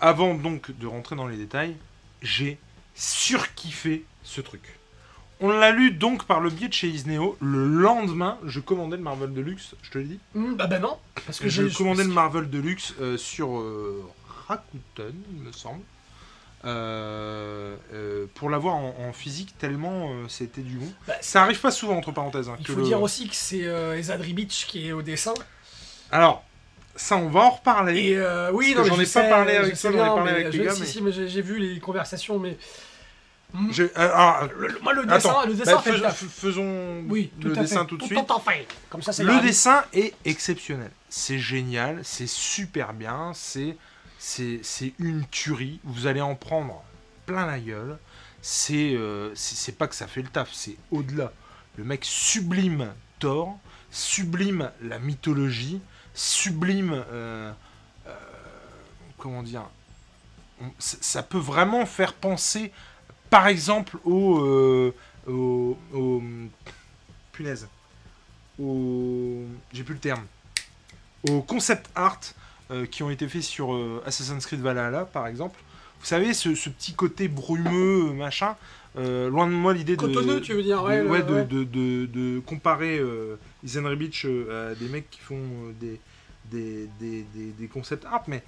avant 0.00 0.34
donc 0.34 0.70
de 0.78 0.86
rentrer 0.86 1.16
dans 1.16 1.26
les 1.26 1.36
détails, 1.36 1.76
j'ai 2.22 2.58
surkiffé 2.94 4.04
ce 4.22 4.40
truc. 4.40 4.78
On 5.42 5.48
l'a 5.50 5.72
lu 5.72 5.90
donc 5.90 6.24
par 6.24 6.40
le 6.40 6.48
biais 6.50 6.68
de 6.68 6.72
chez 6.72 6.88
Isneo. 6.88 7.36
Le 7.40 7.66
lendemain, 7.66 8.38
je 8.46 8.60
commandais 8.60 8.96
le 8.96 9.02
Marvel 9.02 9.32
Deluxe, 9.32 9.74
je 9.82 9.90
te 9.90 9.98
l'ai 9.98 10.04
dit. 10.04 10.20
Hmm, 10.34 10.54
bah, 10.54 10.66
bah 10.68 10.78
non, 10.78 10.96
parce 11.26 11.38
que 11.40 11.48
je 11.48 11.66
j'ai 11.68 11.74
commandais 11.76 12.04
le 12.04 12.10
Marvel 12.10 12.48
Deluxe 12.48 12.94
euh, 13.00 13.16
sur 13.16 13.58
euh, 13.58 14.02
Rakuten, 14.48 15.12
il 15.34 15.40
me 15.42 15.52
semble. 15.52 15.82
Euh, 16.64 17.74
euh, 17.92 18.26
pour 18.36 18.48
l'avoir 18.48 18.76
en, 18.76 18.94
en 19.08 19.12
physique 19.12 19.52
tellement 19.58 20.10
euh, 20.12 20.26
c'était 20.28 20.60
du 20.60 20.76
bon. 20.76 20.86
Bah, 21.08 21.14
Ça 21.20 21.42
arrive 21.42 21.60
pas 21.60 21.72
souvent 21.72 21.96
entre 21.96 22.12
parenthèses. 22.12 22.48
hein, 22.48 22.56
Il 22.60 22.66
faut 22.68 22.76
le- 22.78 22.84
dire 22.84 23.02
aussi 23.02 23.28
que 23.28 23.34
c'est 23.34 23.64
Ezad 23.98 24.20
Ribic 24.20 24.66
qui 24.68 24.86
est 24.88 24.92
au 24.92 25.02
dessin. 25.02 25.34
Alors, 26.12 26.44
ça 26.94 27.16
on 27.16 27.28
va 27.28 27.40
en 27.40 27.50
reparler. 27.50 28.10
Et 28.12 28.50
oui, 28.52 28.74
j'en 28.76 28.84
je 28.84 29.02
ai 29.02 29.06
pas 29.06 29.28
parlé 29.28 29.56
avec 29.56 29.76
toi, 29.80 29.90
j'en 29.90 29.96
ai 29.98 30.14
parlé 30.16 30.30
avec 30.30 30.52
les 30.52 30.64
gars, 30.64 30.72
si, 30.72 30.80
mais- 30.82 30.86
si, 30.86 31.02
mais 31.02 31.12
j'ai 31.28 31.42
vu 31.42 31.58
les 31.58 31.80
conversations, 31.80 32.38
mais. 32.38 32.56
Je- 33.70 33.82
euh, 33.82 33.88
alors, 33.96 34.48
Le- 34.58 34.68
le- 34.68 34.78
moi, 34.80 34.92
le 34.94 35.04
dessin, 35.04 35.30
attends, 35.30 35.46
le 35.46 35.54
bah, 36.00 36.10
fait 36.10 36.26
faisons 36.26 37.04
Oui, 37.08 37.30
tout 37.40 37.48
le 37.48 37.54
dessin 37.56 37.80
fait. 37.82 37.86
tout 37.86 37.96
de 37.98 38.02
suite. 38.04 38.30
en 38.30 38.40
fait. 38.40 38.66
Comme 38.88 39.02
ça, 39.02 39.12
c'est 39.12 39.24
Le 39.24 39.40
dessin 39.40 39.84
est 39.92 40.14
exceptionnel. 40.24 40.90
C'est 41.10 41.38
génial, 41.38 42.00
c'est 42.02 42.26
super 42.26 42.94
bien, 42.94 43.32
c'est 43.34 43.76
une 44.98 45.26
tuerie. 45.30 45.80
Vous 45.84 46.06
allez 46.06 46.20
en 46.22 46.34
prendre 46.34 46.82
plein 47.26 47.46
la 47.46 47.58
gueule. 47.58 47.98
C'est 48.40 48.94
euh, 48.96 49.30
c'est 49.34 49.76
pas 49.76 49.86
que 49.86 49.94
ça 49.94 50.06
fait 50.06 50.22
le 50.22 50.28
taf, 50.28 50.50
c'est 50.52 50.76
au-delà. 50.90 51.32
Le 51.76 51.84
mec 51.84 52.04
sublime 52.04 52.92
Thor, 53.20 53.58
sublime 53.90 54.70
la 54.82 54.98
mythologie, 54.98 55.80
sublime 56.14 57.04
euh, 57.12 57.52
euh, 58.06 58.14
comment 59.18 59.42
dire. 59.42 59.62
on- 60.60 60.72
ça 60.78 61.22
peut 61.22 61.38
vraiment 61.38 61.86
faire 61.86 62.14
penser, 62.14 62.72
par 63.32 63.46
exemple, 63.48 63.96
au, 64.04 64.40
euh, 64.40 64.94
au, 65.26 65.78
au- 65.94 66.22
punaise. 67.32 67.66
Au 68.58 69.40
j'ai 69.72 69.84
plus 69.84 69.94
le 69.94 70.00
terme. 70.00 70.22
Aux 71.30 71.40
concept 71.40 71.88
art 71.94 72.20
euh, 72.70 72.84
qui 72.84 73.02
ont 73.02 73.08
été 73.08 73.26
faits 73.28 73.42
sur 73.42 73.72
euh, 73.72 74.02
Assassin's 74.04 74.44
Creed 74.44 74.60
Valhalla 74.60 75.06
par 75.06 75.26
exemple. 75.26 75.58
Vous 76.00 76.06
savez 76.06 76.34
ce, 76.34 76.54
ce 76.54 76.68
petit 76.68 76.92
côté 76.92 77.28
brumeux 77.28 78.12
machin 78.12 78.54
loin 78.96 79.46
de 79.46 79.52
moi 79.52 79.72
l'idée 79.72 79.96
de 79.96 80.00
Cotonneux, 80.02 80.42
tu 80.42 80.52
veux 80.52 80.62
dire, 80.62 80.82
de- 80.82 80.86
ouais, 80.88 81.02
le- 81.02 81.08
ouais, 81.10 81.22
de, 81.22 81.34
ouais. 81.36 81.44
de, 81.46 81.64
de- 81.64 82.04
de 82.04 82.40
comparer 82.40 83.00
Isenry 83.64 83.96
Beach 83.96 84.26
à 84.26 84.74
des 84.74 84.88
mecs 84.88 85.08
qui 85.10 85.20
font 85.20 85.40
des, 85.80 85.98
des, 86.50 86.86
des, 87.00 87.24
des, 87.34 87.50
des 87.58 87.66
concept 87.68 88.04
art 88.04 88.24
mais 88.28 88.42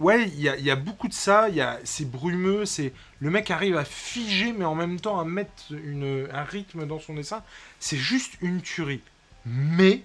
ouais 0.00 0.26
il 0.28 0.40
y 0.40 0.48
a, 0.48 0.56
il 0.56 0.64
y 0.64 0.70
a 0.70 0.76
beaucoup 0.76 1.08
de 1.08 1.14
ça 1.14 1.48
il 1.48 1.54
y 1.56 1.60
a 1.60 1.78
c'est 1.84 2.10
brumeux 2.10 2.64
c'est 2.66 2.92
le 3.20 3.30
mec 3.30 3.50
arrive 3.50 3.76
à 3.76 3.84
figer 3.84 4.52
mais 4.52 4.64
en 4.64 4.74
même 4.74 5.00
temps 5.00 5.20
à 5.20 5.24
mettre 5.24 5.72
une, 5.72 6.28
un 6.32 6.44
rythme 6.44 6.86
dans 6.86 6.98
son 7.00 7.14
dessin 7.14 7.44
c'est 7.80 7.96
juste 7.98 8.34
une 8.40 8.62
tuerie 8.62 9.02
mais 9.46 10.02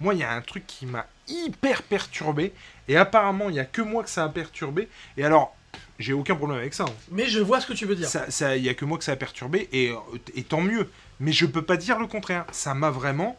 moi 0.00 0.14
il 0.14 0.20
y 0.20 0.24
a 0.24 0.32
un 0.32 0.42
truc 0.42 0.66
qui 0.66 0.86
m'a 0.86 1.06
hyper 1.28 1.82
perturbé 1.82 2.52
et 2.88 2.96
apparemment 2.96 3.48
il 3.50 3.56
y 3.56 3.60
a 3.60 3.64
que 3.64 3.82
moi 3.82 4.04
que 4.04 4.10
ça 4.10 4.24
a 4.24 4.28
perturbé 4.28 4.88
et 5.16 5.24
alors 5.24 5.56
J'ai 5.98 6.12
aucun 6.12 6.36
problème 6.36 6.58
avec 6.58 6.74
ça. 6.74 6.84
hein. 6.84 6.94
Mais 7.10 7.26
je 7.26 7.40
vois 7.40 7.60
ce 7.60 7.66
que 7.66 7.72
tu 7.74 7.86
veux 7.86 7.96
dire. 7.96 8.08
Ça, 8.08 8.30
ça, 8.30 8.56
y 8.56 8.68
a 8.68 8.74
que 8.74 8.84
moi 8.84 8.98
que 8.98 9.04
ça 9.04 9.12
a 9.12 9.16
perturbé 9.16 9.68
et, 9.72 9.92
et 10.34 10.44
tant 10.44 10.60
mieux. 10.60 10.90
Mais 11.20 11.32
je 11.32 11.46
peux 11.46 11.62
pas 11.62 11.76
dire 11.78 11.98
le 11.98 12.06
contraire. 12.06 12.44
Ça 12.52 12.74
m'a 12.74 12.90
vraiment 12.90 13.38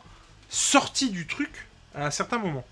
sorti 0.49 1.09
du 1.11 1.27
truc 1.27 1.51
à 1.93 2.07
un 2.07 2.11
certain 2.11 2.39
moment. 2.39 2.65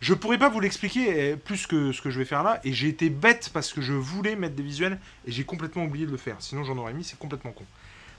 Je 0.00 0.14
pourrais 0.14 0.38
pas 0.38 0.48
vous 0.48 0.60
l'expliquer 0.60 1.32
euh, 1.32 1.36
plus 1.36 1.66
que 1.66 1.92
ce 1.92 2.00
que 2.00 2.10
je 2.10 2.18
vais 2.18 2.24
faire 2.24 2.42
là. 2.42 2.60
Et 2.64 2.72
j'ai 2.72 2.88
été 2.88 3.10
bête 3.10 3.50
parce 3.52 3.72
que 3.72 3.80
je 3.80 3.92
voulais 3.92 4.34
mettre 4.34 4.54
des 4.54 4.62
visuels 4.62 4.98
et 5.26 5.32
j'ai 5.32 5.44
complètement 5.44 5.84
oublié 5.84 6.06
de 6.06 6.10
le 6.10 6.16
faire. 6.16 6.36
Sinon 6.38 6.64
j'en 6.64 6.76
aurais 6.78 6.94
mis, 6.94 7.04
c'est 7.04 7.18
complètement 7.18 7.52
con. 7.52 7.64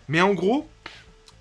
Mais 0.08 0.22
en 0.22 0.34
gros, 0.34 0.70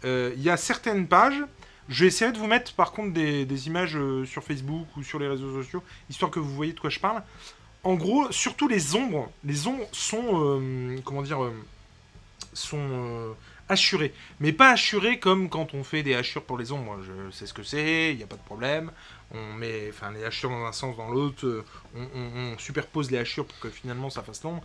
euh, 0.05 0.33
il 0.37 0.43
y 0.43 0.51
a 0.51 0.57
certaines 0.57 1.07
pages. 1.07 1.43
Je 1.89 2.05
vais 2.05 2.09
essayer 2.09 2.31
de 2.31 2.39
vous 2.39 2.47
mettre 2.47 2.73
par 2.75 2.93
contre 2.93 3.13
des, 3.13 3.67
images 3.67 3.97
euh, 3.97 4.25
sur 4.25 4.45
Facebook 4.45 4.87
ou 4.97 5.03
sur 5.03 5.19
les 5.19 5.27
réseaux 5.27 5.63
sociaux, 5.63 5.83
histoire 6.09 6.31
que 6.31 6.39
vous 6.39 6.55
voyez 6.55 6.73
de 6.73 6.81
quoi 6.81 6.91
je 6.91 7.01
parle. 7.01 7.23
En 7.83 7.95
gros, 7.95 8.31
surtout 8.31 8.69
les 8.69 8.95
ombres. 8.95 9.31
Les 9.45 9.67
ombres 9.67 9.89
sont, 9.91 10.23
euh, 10.35 10.97
comment 11.05 11.23
dire, 11.23 11.39
sont 12.53 13.35
hachurées. 13.71 14.13
Mais 14.41 14.53
pas 14.53 14.71
hachurées 14.71 15.19
comme 15.19 15.49
quand 15.49 15.75
on 15.75 15.85
fait 15.85 16.03
des 16.03 16.15
hachures 16.15 16.45
pour 16.45 16.59
les 16.59 16.73
ombres. 16.73 16.99
Je 17.03 17.31
sais 17.31 17.47
ce 17.47 17.55
que 17.55 17.63
c'est, 17.63 18.13
il 18.13 18.17
n'y 18.17 18.23
a 18.23 18.27
pas 18.27 18.37
de 18.37 18.43
problème. 18.43 18.91
On 19.33 19.55
met 19.55 19.89
enfin, 19.91 20.11
les 20.11 20.25
hachures 20.25 20.51
dans 20.51 20.65
un 20.65 20.73
sens, 20.73 20.97
dans 20.97 21.09
l'autre. 21.09 21.47
euh, 21.47 21.65
On, 21.95 22.59
superpose 22.59 23.11
les 23.11 23.19
hachures 23.19 23.47
pour 23.47 23.59
que 23.61 23.71
finalement 23.71 24.11
ça 24.11 24.23
fasse 24.23 24.43
l'ombre. 24.43 24.63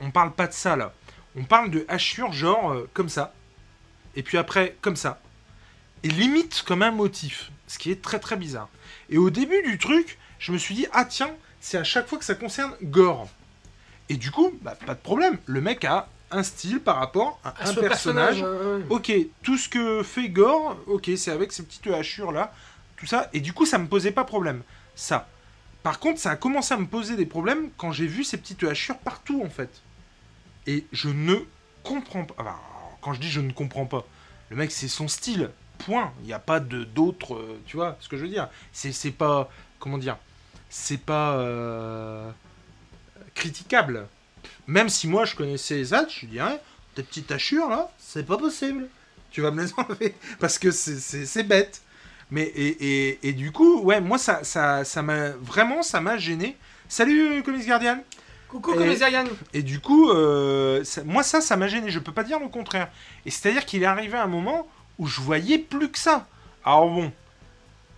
On 0.00 0.10
parle 0.10 0.32
pas 0.32 0.46
de 0.46 0.52
ça 0.52 0.76
là. 0.76 0.94
On 1.36 1.44
parle 1.44 1.70
de 1.70 1.84
hachures 1.88 2.32
genre 2.32 2.72
euh, 2.72 2.88
comme 2.94 3.08
ça. 3.08 3.34
Et 4.16 4.22
puis 4.22 4.38
après, 4.38 4.76
comme 4.80 4.96
ça. 4.96 5.20
Et 6.02 6.08
limite 6.08 6.62
comme 6.66 6.82
un 6.82 6.90
motif. 6.90 7.50
Ce 7.66 7.78
qui 7.78 7.90
est 7.90 8.02
très 8.02 8.18
très 8.18 8.36
bizarre. 8.36 8.68
Et 9.08 9.18
au 9.18 9.30
début 9.30 9.62
du 9.62 9.78
truc, 9.78 10.18
je 10.38 10.52
me 10.52 10.58
suis 10.58 10.74
dit, 10.74 10.86
ah 10.92 11.04
tiens, 11.04 11.30
c'est 11.60 11.78
à 11.78 11.84
chaque 11.84 12.08
fois 12.08 12.18
que 12.18 12.24
ça 12.24 12.34
concerne 12.34 12.74
Gore. 12.82 13.28
Et 14.08 14.16
du 14.16 14.30
coup, 14.30 14.52
bah, 14.62 14.76
pas 14.86 14.94
de 14.94 15.00
problème. 15.00 15.38
Le 15.46 15.60
mec 15.60 15.84
a 15.84 16.08
un 16.32 16.42
style 16.42 16.80
par 16.80 16.96
rapport 16.96 17.38
à, 17.44 17.48
À 17.50 17.52
un 17.68 17.74
personnage. 17.74 18.40
personnage. 18.40 18.42
ouais. 18.42 18.86
Ok, 18.90 19.12
tout 19.42 19.56
ce 19.56 19.68
que 19.68 20.02
fait 20.02 20.28
Gore, 20.28 20.76
ok, 20.86 21.10
c'est 21.16 21.30
avec 21.30 21.52
ces 21.52 21.62
petites 21.64 21.86
hachures 21.88 22.32
là, 22.32 22.52
tout 22.96 23.06
ça. 23.06 23.28
Et 23.32 23.40
du 23.40 23.52
coup, 23.52 23.66
ça 23.66 23.78
me 23.78 23.86
posait 23.86 24.12
pas 24.12 24.24
problème. 24.24 24.62
Ça. 24.94 25.28
Par 25.82 25.98
contre, 25.98 26.20
ça 26.20 26.30
a 26.30 26.36
commencé 26.36 26.72
à 26.74 26.76
me 26.76 26.86
poser 26.86 27.16
des 27.16 27.26
problèmes 27.26 27.70
quand 27.76 27.90
j'ai 27.92 28.06
vu 28.06 28.22
ces 28.24 28.36
petites 28.36 28.62
hachures 28.64 28.98
partout 28.98 29.42
en 29.44 29.50
fait. 29.50 29.82
Et 30.66 30.86
je 30.92 31.08
ne 31.08 31.34
comprends 31.82 32.24
pas. 32.24 32.34
Enfin, 32.38 32.56
quand 33.00 33.12
je 33.14 33.20
dis 33.20 33.30
je 33.30 33.40
ne 33.40 33.50
comprends 33.52 33.86
pas, 33.86 34.06
le 34.50 34.56
mec 34.56 34.70
c'est 34.70 34.86
son 34.88 35.08
style. 35.08 35.50
Point. 35.78 36.12
Il 36.20 36.26
n'y 36.26 36.32
a 36.32 36.38
pas 36.38 36.60
de 36.60 36.84
d'autres. 36.84 37.34
euh, 37.34 37.60
tu 37.66 37.76
vois 37.76 37.96
ce 37.98 38.08
que 38.08 38.16
je 38.16 38.22
veux 38.22 38.28
dire 38.28 38.48
C'est 38.72 38.92
c'est 38.92 39.10
pas. 39.10 39.50
Comment 39.80 39.98
dire 39.98 40.16
C'est 40.70 40.98
pas. 41.00 41.32
euh, 41.32 42.30
critiquable. 43.34 44.06
Même 44.66 44.88
si 44.88 45.08
moi 45.08 45.24
je 45.24 45.34
connaissais 45.36 45.82
Zach, 45.84 46.16
je 46.20 46.26
dirais, 46.26 46.60
tes 46.94 47.02
petites 47.02 47.30
hachures 47.32 47.68
là, 47.68 47.90
c'est 47.98 48.26
pas 48.26 48.36
possible. 48.38 48.88
Tu 49.30 49.40
vas 49.40 49.50
me 49.50 49.64
les 49.64 49.72
enlever. 49.76 50.14
Parce 50.40 50.58
que 50.58 50.70
c'est- 50.70 50.98
c'est 51.00 51.26
c'est 51.26 51.42
bête. 51.44 51.82
Mais 52.30 52.42
et, 52.44 53.08
et, 53.10 53.28
et 53.28 53.32
du 53.32 53.52
coup, 53.52 53.80
ouais, 53.82 54.00
moi 54.00 54.18
ça 54.18 54.44
ça 54.44 54.84
ça 54.84 55.02
m'a 55.02 55.30
vraiment 55.30 55.82
ça 55.82 56.00
m'a 56.00 56.16
gêné. 56.18 56.56
Salut 56.88 57.38
euh, 57.38 57.42
Comics 57.42 57.66
Guardian. 57.66 57.98
Coucou, 58.48 58.72
Et- 58.74 58.76
Commissarian. 58.76 59.24
Et 59.54 59.62
du 59.62 59.80
coup, 59.80 60.10
euh, 60.10 60.84
ça- 60.84 61.04
moi 61.04 61.22
ça 61.22 61.40
ça 61.40 61.56
m'a 61.56 61.68
gêné. 61.68 61.90
Je 61.90 61.98
peux 61.98 62.12
pas 62.12 62.24
dire 62.24 62.38
le 62.40 62.48
contraire. 62.48 62.88
Et 63.26 63.30
c'est-à-dire 63.30 63.64
qu'il 63.66 63.82
est 63.82 63.86
arrivé 63.86 64.16
un 64.18 64.26
moment 64.26 64.66
où 64.98 65.06
je 65.06 65.20
voyais 65.20 65.58
plus 65.58 65.90
que 65.90 65.98
ça. 65.98 66.26
Alors 66.64 66.88
bon, 66.90 67.12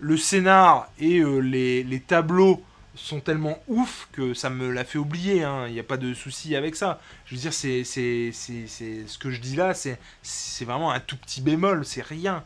le 0.01 0.17
scénar 0.17 0.89
et 0.99 1.19
euh, 1.21 1.39
les, 1.39 1.83
les 1.85 2.01
tableaux 2.01 2.63
sont 2.95 3.21
tellement 3.21 3.63
ouf 3.69 4.09
que 4.13 4.35
ça 4.35 4.51
me 4.51 4.71
l'a 4.71 4.85
fait 4.85 4.99
oublier. 4.99 5.43
hein. 5.43 5.67
Il 5.67 5.75
n'y 5.75 5.81
a 5.81 5.85
pas 5.85 5.97
de 5.97 6.15
souci 6.15 6.55
avec 6.57 6.77
ça. 6.77 7.01
Je 7.27 7.35
veux 7.35 7.41
dire, 7.41 7.53
c'est, 7.53 7.85
c'est, 7.85 8.31
c'est, 8.33 8.67
ce 9.07 9.19
que 9.19 9.31
je 9.31 9.41
dis 9.41 9.57
là, 9.57 9.75
c'est, 9.75 9.99
c'est 10.23 10.65
vraiment 10.65 10.93
un 10.93 11.01
tout 11.01 11.17
petit 11.17 11.41
bémol, 11.41 11.85
c'est 11.85 12.03
rien. 12.03 12.45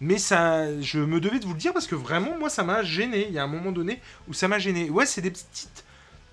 Mais 0.00 0.18
ça, 0.18 0.80
je 0.82 0.98
me 0.98 1.20
devais 1.20 1.38
de 1.38 1.46
vous 1.46 1.54
le 1.54 1.58
dire 1.58 1.72
parce 1.72 1.86
que 1.86 1.94
vraiment, 1.94 2.38
moi, 2.38 2.50
ça 2.50 2.62
m'a 2.62 2.82
gêné. 2.82 3.26
Il 3.28 3.32
y 3.32 3.38
a 3.38 3.44
un 3.44 3.48
moment 3.48 3.72
donné 3.72 4.00
où 4.28 4.34
ça 4.34 4.48
m'a 4.48 4.58
gêné. 4.58 4.90
Ouais, 4.90 5.06
c'est 5.06 5.22
des 5.22 5.30
petites, 5.30 5.84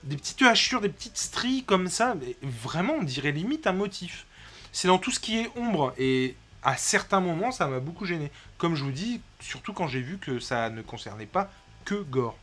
des 0.03 0.17
petites 0.17 0.41
hachures, 0.41 0.81
des 0.81 0.89
petites 0.89 1.17
stries 1.17 1.63
comme 1.63 1.87
ça. 1.87 2.15
Mais 2.19 2.35
vraiment, 2.41 2.95
on 2.99 3.03
dirait 3.03 3.31
limite 3.31 3.65
un 3.65 3.71
motif. 3.73 4.25
C'est 4.73 4.89
dans 4.89 4.97
tout 4.97 5.11
ce 5.11 5.19
qui 5.21 5.39
est 5.39 5.49
ombre. 5.55 5.93
Et 5.97 6.35
à 6.61 6.75
certains 6.75 7.21
moments, 7.21 7.51
ça 7.51 7.67
m'a 7.67 7.79
beaucoup 7.79 8.05
gêné. 8.05 8.31
Comme 8.57 8.75
je 8.75 8.83
vous 8.83 8.91
dis, 8.91 9.21
surtout 9.39 9.71
quand 9.71 9.87
j'ai 9.87 10.01
vu 10.01 10.17
que 10.17 10.39
ça 10.39 10.69
ne 10.69 10.81
concernait 10.81 11.25
pas 11.25 11.49
que 11.85 11.95
Gore. 11.95 12.37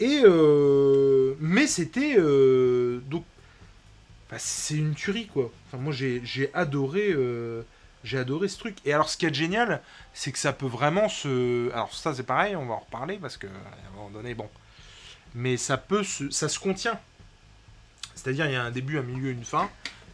Et 0.00 0.22
euh, 0.24 1.34
mais 1.40 1.66
c'était 1.66 2.16
euh, 2.18 3.00
donc 3.06 3.24
bah, 4.30 4.36
c'est 4.38 4.74
une 4.74 4.94
tuerie 4.94 5.26
quoi. 5.26 5.50
Enfin 5.68 5.82
moi 5.82 5.92
j'ai 5.92 6.50
adoré 6.52 7.12
euh, 7.12 7.62
j'ai 8.02 8.18
adoré 8.18 8.48
ce 8.48 8.58
truc. 8.58 8.76
Et 8.84 8.92
alors 8.92 9.08
ce 9.08 9.16
qui 9.16 9.26
est 9.26 9.34
génial, 9.34 9.80
c'est 10.12 10.32
que 10.32 10.38
ça 10.38 10.52
peut 10.52 10.66
vraiment 10.66 11.08
se 11.08 11.70
alors 11.72 11.94
ça 11.94 12.14
c'est 12.14 12.24
pareil, 12.24 12.56
on 12.56 12.66
va 12.66 12.74
en 12.74 12.80
reparler 12.80 13.18
parce 13.18 13.36
que 13.36 13.46
à 13.46 13.50
un 13.50 13.96
moment 13.96 14.10
donné 14.10 14.34
bon. 14.34 14.48
Mais 15.34 15.56
ça 15.56 15.76
peut 15.76 16.02
se 16.02 16.30
ça 16.30 16.48
se 16.48 16.58
contient. 16.58 16.98
C'est-à-dire 18.14 18.46
il 18.46 18.52
y 18.52 18.56
a 18.56 18.62
un 18.62 18.70
début, 18.70 18.98
un 18.98 19.02
milieu, 19.02 19.30
une 19.30 19.44
fin 19.44 19.70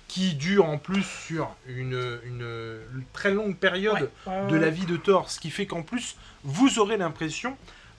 qui 0.08 0.34
dure 0.34 0.64
en 0.64 0.76
plus 0.76 1.04
sur 1.04 1.54
une, 1.68 2.18
une, 2.24 2.80
une 2.94 3.04
très 3.12 3.30
longue 3.30 3.56
période 3.56 4.10
Ouais, 4.26 4.46
de 4.48 4.56
la 4.56 4.68
vie 4.68 4.84
de 4.84 4.96
Thor, 4.96 5.30
ce 5.30 5.38
qui 5.38 5.50
fait 5.50 5.66
qu'en 5.66 5.82
plus, 5.82 6.16
vous 6.42 6.80
aurez 6.80 6.96
l'impression 6.96 7.56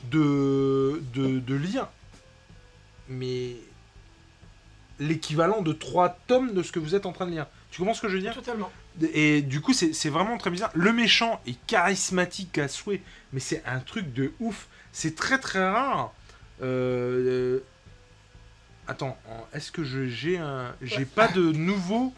de, 0.09 1.01
de, 1.13 1.39
de 1.39 1.55
lire, 1.55 1.87
mais 3.07 3.55
l'équivalent 4.99 5.61
de 5.61 5.73
trois 5.73 6.09
tomes 6.27 6.53
de 6.53 6.63
ce 6.63 6.71
que 6.71 6.79
vous 6.79 6.95
êtes 6.95 7.05
en 7.05 7.11
train 7.11 7.25
de 7.25 7.31
lire. 7.31 7.47
Tu 7.71 7.79
comprends 7.79 7.93
ce 7.93 8.01
que 8.01 8.09
je 8.09 8.15
veux 8.15 8.21
dire? 8.21 8.33
Totalement. 8.33 8.71
Et 9.13 9.41
du 9.41 9.61
coup, 9.61 9.73
c'est 9.73 10.09
vraiment 10.09 10.37
très 10.37 10.49
bizarre. 10.49 10.71
Le 10.73 10.91
méchant 10.91 11.41
est 11.47 11.57
charismatique 11.65 12.57
à 12.57 12.67
souhait, 12.67 13.01
mais 13.33 13.39
c'est 13.39 13.63
un 13.65 13.79
truc 13.79 14.13
de 14.13 14.33
ouf. 14.39 14.67
C'est 14.91 15.15
très 15.15 15.39
très 15.39 15.63
rare. 15.67 16.13
Euh, 16.61 17.57
euh, 17.57 17.59
Attends, 18.87 19.17
en- 19.29 19.47
est-ce 19.55 19.71
que 19.71 19.83
je- 19.85 20.07
j'ai 20.07 20.37
un... 20.37 20.75
J'ai 20.81 20.97
Ouais. 20.97 21.05
pas 21.05 21.29
de 21.29 21.51
nouveau 21.53 22.13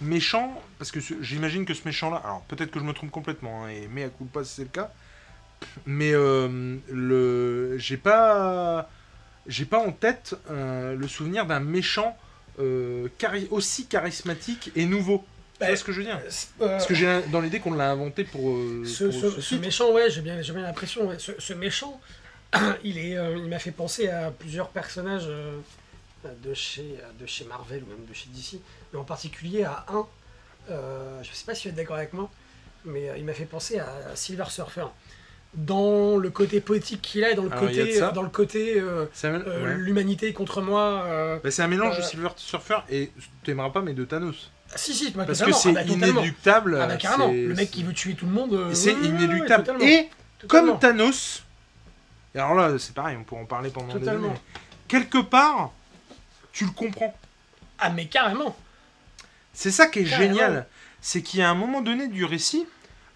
méchant? 0.00 0.60
Parce 0.78 0.90
que 0.90 0.98
j'imagine 1.20 1.64
que 1.64 1.72
ce 1.74 1.82
méchant-là... 1.84 2.16
Alors, 2.24 2.42
peut-être 2.48 2.72
que 2.72 2.80
je 2.80 2.84
me 2.84 2.92
trompe 2.92 3.12
complètement, 3.12 3.64
hein, 3.64 3.68
et 3.68 3.86
mais 3.88 4.02
à 4.02 4.08
coup 4.08 4.24
pas 4.24 4.42
si 4.42 4.54
c'est 4.54 4.62
le 4.62 4.68
cas. 4.68 4.92
Mais 5.86 6.12
euh, 6.14 6.76
le... 6.90 7.76
J'ai 7.78 7.96
pas... 7.96 8.88
J'ai 9.46 9.64
pas 9.64 9.78
en 9.78 9.92
tête 9.92 10.34
euh, 10.50 10.96
le 10.96 11.06
souvenir 11.06 11.46
d'un 11.46 11.60
méchant 11.60 12.16
euh, 12.58 13.06
chari- 13.20 13.46
aussi 13.52 13.86
charismatique 13.86 14.72
et 14.74 14.86
nouveau. 14.86 15.18
Tu 15.54 15.60
Bah, 15.60 15.66
vois 15.68 15.76
ce 15.76 15.84
que 15.84 15.92
je 15.92 15.98
veux 16.00 16.04
dire 16.06 16.20
Parce 16.58 16.86
que 16.86 16.94
j'ai 16.94 17.22
dans 17.30 17.40
l'idée 17.40 17.60
qu'on 17.60 17.72
l'a 17.74 17.90
inventé 17.92 18.24
pour, 18.24 18.56
ce, 18.84 19.04
pour 19.04 19.12
ce- 19.14 19.30
ce 19.30 19.40
ce 19.40 19.48
titre. 19.50 19.60
méchant, 19.60 19.92
ouais, 19.92 20.10
j'ai 20.10 20.20
bien, 20.22 20.42
j'ai 20.42 20.52
bien 20.52 20.62
l'impression. 20.62 21.06
ouais. 21.08 21.16
Ce, 21.20 21.52
méchant, 21.52 22.00
il 22.82 22.98
est, 22.98 23.10
il 23.36 23.44
m'a 23.48 23.60
fait 23.60 23.70
penser 23.70 24.08
à 24.08 24.32
plusieurs 24.32 24.68
personnages 24.70 25.28
de 25.28 26.54
chez, 26.54 26.96
de 27.20 27.26
chez 27.26 27.44
Marvel 27.44 27.84
ou 27.84 27.86
même 27.86 28.04
de 28.08 28.14
chez 28.14 28.28
DC, 28.34 28.60
mais 28.92 28.98
en 28.98 29.04
particulier 29.04 29.62
à 29.62 29.86
un. 29.90 30.06
je 31.22 31.28
sais 31.32 31.44
pas 31.44 31.54
si 31.54 31.62
tu 31.62 31.68
es 31.68 31.72
d'accord 31.72 31.96
avec 31.96 32.12
moi, 32.12 32.28
mais 32.84 33.12
il 33.16 33.24
m'a 33.24 33.32
fait 33.34 33.44
penser 33.44 33.78
à 33.78 34.16
Silver 34.16 34.46
Surfer. 34.48 34.86
Dans 35.56 36.18
le 36.18 36.28
côté 36.28 36.60
poétique 36.60 37.00
qu'il 37.00 37.24
a 37.24 37.30
et 37.30 37.34
dans 37.34 37.42
le 37.44 37.50
Alors, 37.50 37.64
côté, 37.64 37.98
dans 38.14 38.22
le 38.22 38.28
côté 38.28 38.78
euh, 38.78 39.06
euh, 39.24 39.64
ouais. 39.64 39.74
l'humanité 39.78 40.32
contre 40.34 40.60
moi. 40.60 41.02
euh, 41.06 41.38
Bah, 41.42 41.50
c'est 41.50 41.62
un 41.62 41.66
mélange 41.68 41.96
de 41.96 42.02
Silver 42.02 42.28
Surfer 42.36 42.78
et 42.90 43.10
t'aimeras 43.42 43.70
pas 43.70 43.80
mais 43.80 43.94
de 43.94 44.04
Thanos. 44.04 44.50
ah, 44.70 44.76
si 44.76 44.92
si, 44.94 45.12
Parce 45.12 45.40
que 45.40 45.52
c'est 45.52 45.70
Ah, 45.70 45.72
bah, 45.72 45.82
inéluctable. 45.84 46.78
Ah 46.78 46.86
bah 46.86 46.96
carrément, 46.96 47.32
le 47.32 47.54
mec 47.54 47.70
qui 47.70 47.82
veut 47.84 47.94
tuer 47.94 48.14
tout 48.14 48.26
le 48.26 48.32
monde. 48.32 48.74
C'est 48.74 48.92
inéluctable. 48.92 49.64
et 49.82 50.10
Totalement. 50.38 50.72
comme 50.72 50.78
Thanos, 50.78 51.42
et 52.34 52.38
alors 52.38 52.54
là 52.54 52.78
c'est 52.78 52.94
pareil, 52.94 53.16
on 53.18 53.24
pourrait 53.24 53.40
en 53.40 53.46
parler 53.46 53.70
pendant 53.70 53.94
des 53.96 54.06
années. 54.08 54.28
Quelque 54.88 55.18
part, 55.18 55.72
tu 56.52 56.64
le 56.66 56.70
comprends. 56.70 57.14
Ah 57.78 57.88
mais 57.88 58.06
carrément. 58.06 58.54
C'est 59.54 59.70
ça 59.70 59.86
qui 59.86 60.00
est 60.00 60.04
Carrément. 60.04 60.34
génial. 60.34 60.66
C'est 61.00 61.22
qu'il 61.22 61.40
y 61.40 61.42
a 61.42 61.48
un 61.48 61.54
moment 61.54 61.80
donné 61.80 62.08
du 62.08 62.24
récit, 62.26 62.66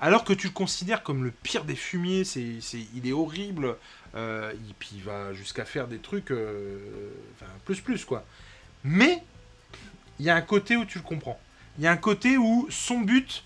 alors 0.00 0.24
que 0.24 0.32
tu 0.32 0.46
le 0.48 0.52
considères 0.52 1.02
comme 1.02 1.24
le 1.24 1.30
pire 1.30 1.64
des 1.64 1.76
fumiers, 1.76 2.24
c'est, 2.24 2.58
il 2.94 3.06
est 3.06 3.12
horrible, 3.12 3.76
euh, 4.14 4.50
et 4.52 4.74
puis 4.78 4.90
il 4.94 5.02
va 5.02 5.32
jusqu'à 5.34 5.64
faire 5.64 5.88
des 5.88 5.98
trucs, 5.98 6.30
euh, 6.30 6.78
plus 7.64 7.80
plus 7.80 8.04
quoi. 8.04 8.24
Mais, 8.84 9.22
il 10.18 10.26
y 10.26 10.30
a 10.30 10.34
un 10.34 10.40
côté 10.42 10.76
où 10.76 10.84
tu 10.84 10.98
le 10.98 11.04
comprends. 11.04 11.38
Il 11.78 11.84
y 11.84 11.86
a 11.86 11.92
un 11.92 11.96
côté 11.96 12.36
où 12.36 12.66
son 12.70 13.00
but, 13.00 13.44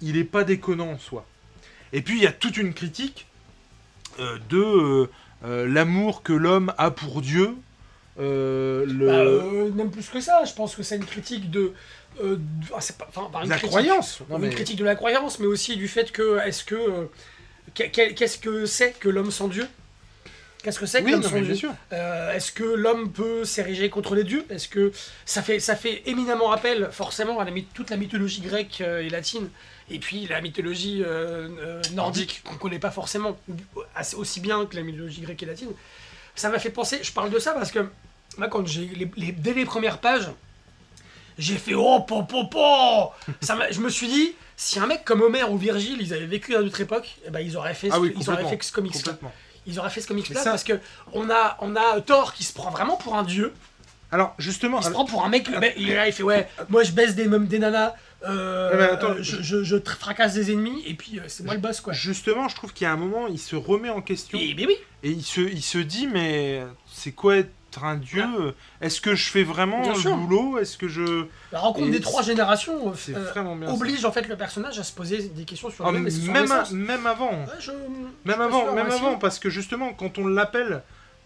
il 0.00 0.16
est 0.16 0.24
pas 0.24 0.44
déconnant 0.44 0.92
en 0.92 0.98
soi. 0.98 1.26
Et 1.92 2.02
puis 2.02 2.16
il 2.16 2.22
y 2.22 2.26
a 2.26 2.32
toute 2.32 2.56
une 2.56 2.74
critique 2.74 3.26
euh, 4.20 4.38
de 4.48 4.58
euh, 4.58 5.10
euh, 5.44 5.66
l'amour 5.66 6.22
que 6.22 6.32
l'homme 6.32 6.72
a 6.78 6.90
pour 6.90 7.22
Dieu. 7.22 7.54
euh. 8.18 8.84
Bah, 8.86 9.20
euh, 9.20 9.70
même 9.72 9.90
plus 9.90 10.08
que 10.08 10.20
ça, 10.20 10.44
je 10.44 10.52
pense 10.54 10.74
que 10.74 10.82
c'est 10.82 10.96
une 10.96 11.04
critique 11.06 11.50
de. 11.50 11.72
Euh, 12.22 12.36
ah, 12.74 12.78
pas, 13.32 13.42
une 13.42 13.48
la 13.48 13.56
critique- 13.56 13.68
croyance. 13.70 14.20
Non, 14.28 14.42
une 14.42 14.50
critique 14.50 14.76
de 14.78 14.84
la 14.84 14.94
croyance, 14.94 15.38
mais 15.38 15.46
aussi 15.46 15.76
du 15.76 15.88
fait 15.88 16.10
que 16.12 16.38
est-ce 16.46 16.64
que 16.64 16.74
euh, 16.74 17.04
qu'est- 17.74 17.90
qu'est- 17.90 18.14
qu'est-ce 18.14 18.38
que 18.38 18.66
c'est 18.66 18.92
que 18.98 19.08
l'homme 19.08 19.30
sans 19.30 19.48
Dieu? 19.48 19.66
Qu'est-ce 20.62 20.80
que 20.80 20.86
c'est 20.86 21.00
que 21.00 21.04
Oui, 21.06 21.12
l'homme 21.12 21.22
sans 21.22 21.40
Dieu? 21.40 21.70
Euh, 21.92 22.32
Est-ce 22.34 22.50
que 22.50 22.64
l'homme 22.64 23.12
peut 23.12 23.44
s'ériger 23.44 23.90
contre 23.90 24.16
les 24.16 24.24
dieux? 24.24 24.44
Est-ce 24.50 24.66
que 24.68 24.90
ça 25.24 25.40
fait, 25.40 25.60
ça 25.60 25.76
fait 25.76 26.02
éminemment 26.06 26.50
appel 26.50 26.88
forcément 26.90 27.38
à 27.38 27.44
la, 27.44 27.52
toute 27.74 27.90
la 27.90 27.96
mythologie 27.96 28.40
grecque 28.40 28.80
et 28.80 29.08
latine 29.08 29.48
et 29.88 30.00
puis 30.00 30.26
la 30.26 30.40
mythologie 30.40 31.04
nordique 31.94 32.42
qu'on 32.44 32.56
connaît 32.56 32.80
pas 32.80 32.90
forcément 32.90 33.38
aussi 34.16 34.40
bien 34.40 34.66
que 34.66 34.76
la 34.76 34.82
mythologie 34.82 35.20
grecque 35.20 35.42
et 35.44 35.46
latine. 35.46 35.70
Ça 36.34 36.50
m'a 36.50 36.58
fait 36.58 36.70
penser, 36.70 36.98
je 37.02 37.12
parle 37.12 37.30
de 37.30 37.38
ça 37.38 37.52
parce 37.52 37.70
que 37.70 37.86
moi 38.36 38.48
quand 38.48 38.66
j'ai 38.66 38.86
dès 38.86 39.54
les 39.54 39.64
premières 39.64 39.98
pages, 39.98 40.28
j'ai 41.38 41.56
fait 41.56 41.74
oh 41.74 42.00
po 42.00 42.22
po 42.24 42.44
po. 42.44 43.12
Ça 43.40 43.56
Je 43.70 43.80
me 43.80 43.88
suis 43.88 44.08
dit 44.08 44.34
si 44.56 44.78
un 44.78 44.86
mec 44.86 45.04
comme 45.04 45.22
Homer 45.22 45.44
ou 45.44 45.56
Virgile 45.56 45.98
ils 46.00 46.12
avaient 46.12 46.26
vécu 46.26 46.56
à 46.56 46.60
notre 46.60 46.80
époque, 46.80 47.16
eh 47.26 47.30
ben, 47.30 47.40
ils 47.40 47.56
auraient 47.56 47.74
fait, 47.74 47.88
Ah 47.92 48.00
oui, 48.00 48.12
ils 48.18 48.28
auraient 48.28 48.44
fait 48.44 48.62
ce 48.62 48.72
comics 48.72 49.06
là 49.06 49.14
ils 49.66 49.78
auraient 49.78 49.90
fait 49.90 50.00
ce 50.00 50.08
comics 50.08 50.28
là 50.30 50.42
ça- 50.42 50.50
parce 50.50 50.64
que 50.64 50.80
on 51.12 51.30
a 51.30 51.56
on 51.60 51.76
a 51.76 52.00
Thor 52.00 52.32
qui 52.32 52.42
se 52.42 52.52
prend 52.52 52.70
vraiment 52.70 52.96
pour 52.96 53.14
un 53.16 53.22
dieu. 53.22 53.52
Alors, 54.10 54.34
justement, 54.38 54.80
il 54.80 54.84
se 54.84 54.90
prend 54.90 55.04
pour 55.04 55.24
un 55.24 55.28
mec 55.28 55.48
le 55.48 55.60
mec, 55.60 55.74
il 55.76 55.90
est 55.90 55.94
là 55.94 56.06
il 56.06 56.12
fait 56.12 56.22
ouais 56.22 56.48
moi 56.68 56.82
je 56.82 56.92
baisse 56.92 57.14
des 57.14 57.28
des 57.28 57.58
nanas 57.58 57.94
euh, 58.26 58.70
Ouais, 58.70 58.76
mais 58.78 58.84
attends, 58.94 59.10
euh, 59.10 59.22
je, 59.22 59.62
je, 59.62 59.76
fracasse 59.78 60.34
des 60.34 60.50
ennemis 60.50 60.82
et 60.86 60.94
puis 60.94 61.20
euh, 61.20 61.24
c'est 61.28 61.44
moi 61.44 61.54
le 61.54 61.60
boss 61.60 61.80
quoi. 61.80 61.92
Justement, 61.92 62.48
je 62.48 62.56
trouve 62.56 62.72
qu'il 62.72 62.84
y 62.84 62.88
a 62.88 62.92
un 62.92 62.96
moment, 62.96 63.28
il 63.28 63.38
se 63.38 63.54
remet 63.54 63.90
en 63.90 64.00
question. 64.00 64.38
et 64.38 64.54
mais 64.56 64.66
oui. 64.66 64.76
Et 65.04 65.10
il 65.10 65.22
se, 65.22 65.40
il 65.40 65.62
se 65.62 65.78
dit, 65.78 66.08
mais 66.08 66.64
c'est 66.92 67.12
quoi 67.12 67.36
être 67.36 67.52
un 67.82 67.96
dieu 67.96 68.24
Est-ce 68.80 69.00
que 69.00 69.14
je 69.14 69.28
fais 69.30 69.42
vraiment 69.44 69.82
Bien 69.82 69.92
le 69.92 69.98
sûr. 69.98 70.16
boulot? 70.16 70.58
Est-ce 70.58 70.76
que 70.78 70.88
je... 70.88 71.26
la 71.52 71.58
rencontre 71.60 71.86
Et 71.88 71.90
des 71.90 72.00
trois 72.00 72.22
générations 72.22 72.88
euh, 72.90 72.94
euh, 73.14 73.32
ça. 73.34 73.72
oblige 73.72 74.04
en 74.04 74.12
fait 74.12 74.26
le 74.26 74.36
personnage 74.36 74.78
à 74.78 74.82
se 74.82 74.92
poser 74.92 75.22
des 75.28 75.44
questions 75.44 75.70
sur 75.70 75.86
Ah, 75.86 75.92
même, 75.92 76.08
même 76.72 77.06
avant. 77.06 77.30
Ouais, 77.30 77.46
je- 77.60 77.66
je 77.66 77.72
Même 78.24 78.40
avant, 78.40 78.64
sûr, 78.64 78.72
même 78.74 78.90
avant, 78.90 79.16
parce 79.16 79.38
que 79.38 79.50
justement, 79.50 79.92
quand 79.92 80.18
on 80.18 80.26
l'appelle 80.26 80.82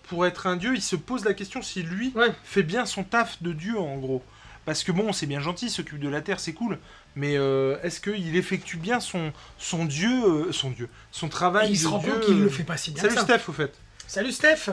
pour 0.09 0.27
être 0.27 0.47
un 0.47 0.57
dieu, 0.57 0.75
il 0.75 0.83
se 0.83 0.97
pose 0.97 1.25
la 1.25 1.33
question 1.35 1.63
si 1.63 1.83
lui 1.83 2.13
Ouais. 2.17 2.33
fait 2.45 2.63
bien 2.65 2.85
son 2.87 3.05
taf 3.05 3.43
de 3.43 3.53
dieu, 3.53 3.79
en 3.79 3.97
gros. 3.99 4.23
Parce 4.65 4.85
que 4.85 4.93
bon, 4.93 5.13
c'est 5.13 5.27
bien 5.27 5.41
gentil, 5.41 5.67
il 5.67 5.71
s'occupe 5.71 5.99
de 5.99 6.09
la 6.09 6.21
terre, 6.21 6.39
c'est 6.39 6.53
cool, 6.53 6.79
mais 7.17 7.37
euh, 7.37 7.77
est-ce 7.83 8.01
qu'il 8.01 8.37
effectue 8.37 8.77
bien 8.77 9.01
son, 9.01 9.33
son 9.59 9.85
dieu, 9.85 10.09
euh, 10.25 10.53
son 10.53 10.71
dieu, 10.71 10.89
son 11.11 11.27
Et 11.27 11.31
travail 11.31 11.71
il 11.71 11.77
se 11.79 11.89
rend 11.89 11.99
compte 12.01 12.21
qu'il 12.21 12.41
le 12.41 12.49
fait 12.49 12.63
pas 12.63 12.77
si 12.77 12.93
bien 12.93 13.03
Salut 13.03 13.15
ça. 13.17 13.23
Steph, 13.23 13.49
au 13.49 13.53
fait. 13.53 13.73
Salut 14.07 14.31
Steph 14.33 14.71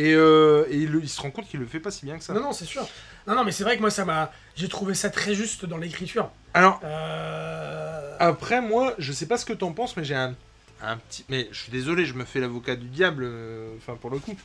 Et, 0.00 0.14
euh, 0.14 0.64
et 0.70 0.76
il, 0.76 0.94
il 1.02 1.08
se 1.08 1.20
rend 1.20 1.32
compte 1.32 1.48
qu'il 1.48 1.58
le 1.58 1.66
fait 1.66 1.80
pas 1.80 1.90
si 1.90 2.04
bien 2.06 2.18
que 2.18 2.22
ça. 2.22 2.32
Non, 2.32 2.40
non, 2.40 2.52
c'est 2.52 2.64
sûr. 2.66 2.86
Non, 3.26 3.34
non, 3.34 3.42
mais 3.42 3.50
c'est 3.50 3.64
vrai 3.64 3.74
que 3.76 3.80
moi, 3.80 3.90
ça 3.90 4.04
m'a. 4.04 4.30
J'ai 4.54 4.68
trouvé 4.68 4.94
ça 4.94 5.10
très 5.10 5.34
juste 5.34 5.64
dans 5.64 5.76
l'écriture. 5.76 6.30
Alors, 6.54 6.80
Euh... 6.84 8.16
après, 8.20 8.60
moi, 8.60 8.94
je 8.98 9.12
sais 9.12 9.26
pas 9.26 9.38
ce 9.38 9.44
que 9.44 9.52
t'en 9.52 9.72
penses, 9.72 9.96
mais 9.96 10.04
j'ai 10.04 10.14
un, 10.14 10.36
un 10.82 10.96
petit. 10.98 11.24
Mais 11.28 11.48
je 11.50 11.58
suis 11.60 11.72
désolé, 11.72 12.04
je 12.06 12.14
me 12.14 12.24
fais 12.24 12.38
l'avocat 12.38 12.76
du 12.76 12.86
diable, 12.86 13.24
euh, 13.26 13.74
enfin, 13.78 13.96
pour 13.96 14.10
le 14.10 14.20
coup. 14.20 14.36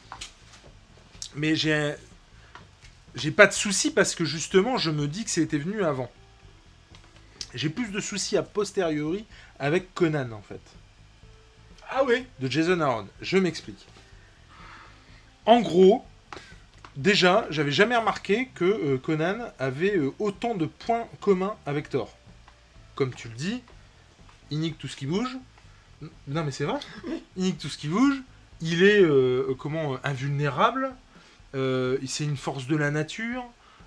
Mais 1.36 1.56
j'ai 1.56 1.74
un- 1.74 1.96
J'ai 3.16 3.30
pas 3.32 3.46
de 3.46 3.54
soucis 3.54 3.92
parce 3.92 4.16
que 4.16 4.26
justement, 4.26 4.78
je 4.78 4.90
me 4.90 5.08
dis 5.08 5.24
que 5.24 5.30
c'était 5.30 5.60
venu 5.60 5.84
avant. 5.84 6.12
J'ai 7.54 7.70
plus 7.70 7.92
de 7.92 8.00
soucis 8.00 8.38
a 8.38 8.42
posteriori 8.42 9.26
avec 9.60 9.94
Conan, 9.94 10.32
en 10.32 10.42
fait. 10.42 10.62
Ah 11.92 12.04
oui 12.04 12.26
de 12.40 12.50
Jason 12.50 12.80
Aaron. 12.82 13.08
Je 13.22 13.38
m'explique. 13.38 13.86
En 15.46 15.60
gros, 15.60 16.06
déjà, 16.96 17.46
j'avais 17.50 17.72
jamais 17.72 17.98
remarqué 17.98 18.50
que 18.56 18.64
euh, 18.64 18.98
Conan 18.98 19.52
avait 19.60 19.98
euh, 19.98 20.14
autant 20.20 20.56
de 20.56 20.66
points 20.66 21.08
communs 21.20 21.56
avec 21.66 21.90
Thor. 21.90 22.16
Comme 22.96 23.14
tu 23.14 23.28
le 23.28 23.34
dis, 23.34 23.62
il 24.52 24.60
nique 24.60 24.78
tout 24.78 24.88
ce 24.88 24.96
qui 24.96 25.06
bouge. 25.06 25.38
Non 26.28 26.44
mais 26.44 26.52
c'est 26.52 26.66
vrai. 26.66 26.80
Il 27.36 27.44
nique 27.44 27.58
tout 27.58 27.70
ce 27.70 27.78
qui 27.78 27.88
bouge. 27.88 28.22
Il 28.62 28.84
est 28.84 29.02
euh, 29.02 29.56
comment 29.58 29.98
invulnérable. 30.04 30.94
C'est 31.54 32.24
une 32.24 32.38
force 32.38 32.66
de 32.68 32.76
la 32.76 32.90
nature. 32.90 33.44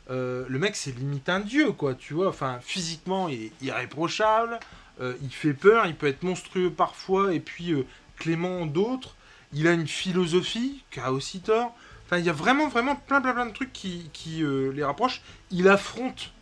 Le 0.08 0.58
mec 0.58 0.76
c'est 0.76 0.96
limite 0.96 1.28
un 1.28 1.40
dieu 1.40 1.72
quoi, 1.72 1.94
tu 1.94 2.14
vois. 2.14 2.28
Enfin 2.28 2.58
physiquement 2.62 3.28
il 3.28 3.44
est 3.44 3.52
irréprochable. 3.60 4.60
Il 5.00 5.30
fait 5.30 5.52
peur. 5.52 5.86
Il 5.86 5.94
peut 5.94 6.06
être 6.06 6.22
monstrueux 6.22 6.70
parfois 6.70 7.34
et 7.34 7.40
puis 7.40 7.74
clément 8.16 8.66
d'autres. 8.66 9.15
Il 9.52 9.66
a 9.68 9.72
une 9.72 9.86
philosophie 9.86 10.82
qu'a 10.90 11.12
aussi 11.12 11.40
Thor. 11.40 11.74
Enfin, 12.04 12.18
il 12.18 12.24
y 12.24 12.30
a 12.30 12.32
vraiment, 12.32 12.68
vraiment 12.68 12.94
plein, 12.94 13.20
plein, 13.20 13.32
plein 13.32 13.46
de 13.46 13.52
trucs 13.52 13.72
qui, 13.72 14.10
qui 14.12 14.42
euh, 14.42 14.72
les 14.72 14.84
rapprochent. 14.84 15.22
Il 15.50 15.68
affronte 15.68 16.32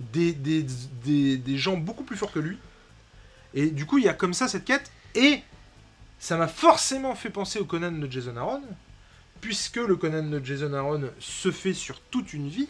des, 0.00 0.32
des 0.32 1.56
gens 1.56 1.76
beaucoup 1.76 2.04
plus 2.04 2.16
forts 2.16 2.32
que 2.32 2.38
lui. 2.38 2.58
Et 3.54 3.70
du 3.70 3.86
coup, 3.86 3.98
il 3.98 4.04
y 4.04 4.08
a 4.08 4.14
comme 4.14 4.34
ça 4.34 4.48
cette 4.48 4.64
quête. 4.64 4.90
Et 5.14 5.40
ça 6.18 6.36
m'a 6.36 6.48
forcément 6.48 7.14
fait 7.14 7.30
penser 7.30 7.58
au 7.58 7.64
Conan 7.64 7.92
de 7.92 8.10
Jason 8.10 8.36
Aaron. 8.36 8.62
Puisque 9.40 9.76
le 9.76 9.96
Conan 9.96 10.22
de 10.22 10.44
Jason 10.44 10.72
Aaron 10.72 11.10
se 11.18 11.50
fait 11.50 11.74
sur 11.74 12.00
toute 12.00 12.32
une 12.32 12.48
vie. 12.48 12.68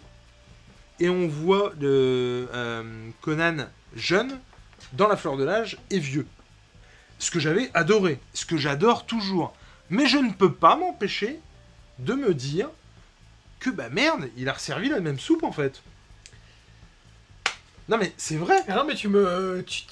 Et 1.01 1.09
on 1.09 1.29
voit 1.29 1.73
le, 1.81 2.49
euh, 2.55 3.11
Conan 3.21 3.67
jeune, 3.95 4.39
dans 4.93 5.09
la 5.09 5.17
fleur 5.17 5.37
de 5.37 5.45
l'âge, 5.45 5.79
et 5.91 5.99
vieux. 5.99 6.27
Ce 7.23 7.31
que 7.31 7.39
j'avais 7.39 7.71
adoré. 7.73 8.19
Ce 8.35 8.45
que 8.45 8.57
j'adore 8.57 9.07
toujours. 9.07 9.55
Mais 9.91 10.07
je 10.07 10.17
ne 10.19 10.33
peux 10.33 10.53
pas 10.53 10.75
m'empêcher 10.75 11.39
de 12.01 12.15
me 12.15 12.35
dire 12.35 12.69
que 13.61 13.71
bah 13.71 13.89
merde, 13.91 14.29
il 14.37 14.49
a 14.49 14.55
resservi 14.55 14.89
la 14.89 14.99
même 14.99 15.21
soupe 15.21 15.45
en 15.45 15.53
fait. 15.53 15.83
Non 17.89 17.97
mais 17.97 18.13
c'est 18.17 18.37
vrai. 18.37 18.57
Ah 18.67 18.75
non, 18.75 18.85
mais 18.85 18.95
tu 18.97 19.07
me. 19.07 19.63
Tu, 19.67 19.83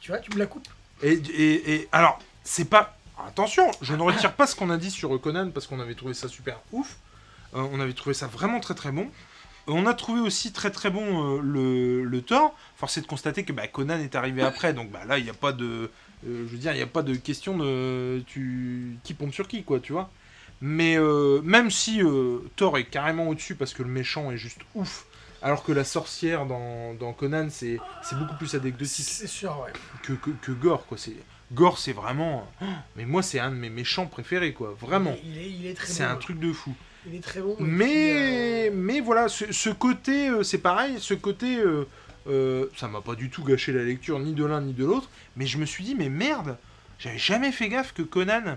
tu 0.00 0.10
vois, 0.10 0.18
tu 0.18 0.32
me 0.32 0.38
la 0.38 0.46
coupes. 0.46 0.66
Et, 1.02 1.12
et, 1.12 1.74
et- 1.74 1.88
alors, 1.92 2.18
c'est 2.42 2.64
pas. 2.64 2.96
Attention, 3.24 3.70
je 3.80 3.94
ne 3.94 4.02
retire 4.02 4.32
pas 4.32 4.46
ce 4.48 4.56
qu'on 4.56 4.70
a 4.70 4.76
dit 4.76 4.90
sur 4.90 5.20
Conan 5.20 5.50
parce 5.52 5.68
qu'on 5.68 5.78
avait 5.78 5.94
trouvé 5.94 6.14
ça 6.14 6.26
super 6.26 6.58
ouf. 6.72 6.96
Euh, 7.54 7.64
on 7.70 7.78
avait 7.78 7.92
trouvé 7.92 8.14
ça 8.14 8.26
vraiment 8.26 8.58
très 8.58 8.74
très 8.74 8.90
bon. 8.90 9.08
On 9.68 9.86
a 9.86 9.94
trouvé 9.94 10.20
aussi 10.20 10.52
très 10.52 10.70
très 10.72 10.90
bon 10.90 11.36
euh, 11.36 11.40
le, 11.40 12.04
le 12.04 12.22
Thor. 12.22 12.54
Force 12.76 12.98
est 12.98 13.02
de 13.02 13.06
constater 13.06 13.44
que 13.44 13.52
bah, 13.52 13.68
Conan 13.68 13.98
est 14.00 14.14
arrivé 14.16 14.42
après, 14.42 14.74
donc 14.74 14.90
bah, 14.90 15.04
là 15.06 15.18
il 15.18 15.24
n'y 15.24 15.30
a 15.30 15.34
pas 15.34 15.52
de. 15.52 15.90
Euh, 16.26 16.44
je 16.46 16.52
veux 16.52 16.58
dire, 16.58 16.72
il 16.72 16.76
n'y 16.76 16.82
a 16.82 16.86
pas 16.86 17.02
de 17.02 17.14
question 17.14 17.56
de. 17.58 18.22
Tu, 18.26 18.96
qui 19.04 19.14
pompe 19.14 19.32
sur 19.32 19.48
qui, 19.48 19.62
quoi, 19.64 19.80
tu 19.80 19.92
vois. 19.92 20.10
Mais 20.60 20.96
euh, 20.96 21.42
même 21.42 21.70
si 21.70 22.02
euh, 22.02 22.38
Thor 22.56 22.78
est 22.78 22.84
carrément 22.84 23.28
au-dessus 23.28 23.54
parce 23.54 23.74
que 23.74 23.82
le 23.82 23.88
méchant 23.90 24.30
est 24.30 24.36
juste 24.36 24.60
ouf, 24.74 25.04
alors 25.42 25.62
que 25.64 25.72
la 25.72 25.84
sorcière 25.84 26.46
dans, 26.46 26.94
dans 26.94 27.12
Conan 27.12 27.48
c'est 27.50 27.78
beaucoup 28.12 28.36
plus 28.36 28.54
anecdotique 28.54 29.04
C'est 29.04 29.26
sûr, 29.26 29.58
ouais. 29.64 29.72
que, 30.02 30.12
que, 30.14 30.30
que 30.30 30.52
Gore, 30.52 30.86
quoi. 30.86 30.96
C'est... 30.96 31.16
Gore, 31.52 31.76
c'est 31.78 31.92
vraiment. 31.92 32.48
Mais 32.96 33.04
moi, 33.04 33.22
c'est 33.22 33.40
un 33.40 33.50
de 33.50 33.56
mes 33.56 33.68
méchants 33.68 34.06
préférés, 34.06 34.52
quoi. 34.54 34.74
Vraiment. 34.80 35.16
Il 35.24 35.36
est, 35.38 35.50
il 35.50 35.66
est 35.66 35.74
très 35.74 35.86
C'est 35.88 36.04
bon. 36.04 36.10
un 36.10 36.16
truc 36.16 36.38
de 36.38 36.52
fou. 36.52 36.72
Il 37.06 37.16
est 37.16 37.20
très 37.22 37.40
bon. 37.40 37.56
puis, 37.56 37.64
Mais, 37.66 38.68
euh, 38.68 38.70
mais 38.72 39.00
voilà, 39.00 39.28
ce, 39.28 39.52
ce 39.52 39.68
côté, 39.68 40.30
c'est 40.44 40.58
pareil, 40.58 40.96
ce 41.00 41.12
côté, 41.12 41.58
euh, 42.26 42.66
ça 42.76 42.88
m'a 42.88 43.00
pas 43.00 43.14
du 43.14 43.30
tout 43.30 43.44
gâché 43.44 43.72
la 43.72 43.82
lecture, 43.84 44.18
ni 44.18 44.32
de 44.32 44.44
l'un 44.44 44.60
ni 44.60 44.72
de 44.72 44.84
l'autre, 44.84 45.08
mais 45.36 45.46
je 45.46 45.58
me 45.58 45.66
suis 45.66 45.84
dit, 45.84 45.94
mais 45.94 46.08
merde, 46.08 46.56
j'avais 46.98 47.18
jamais 47.18 47.52
fait 47.52 47.68
gaffe 47.68 47.92
que 47.92 48.02
Conan 48.02 48.56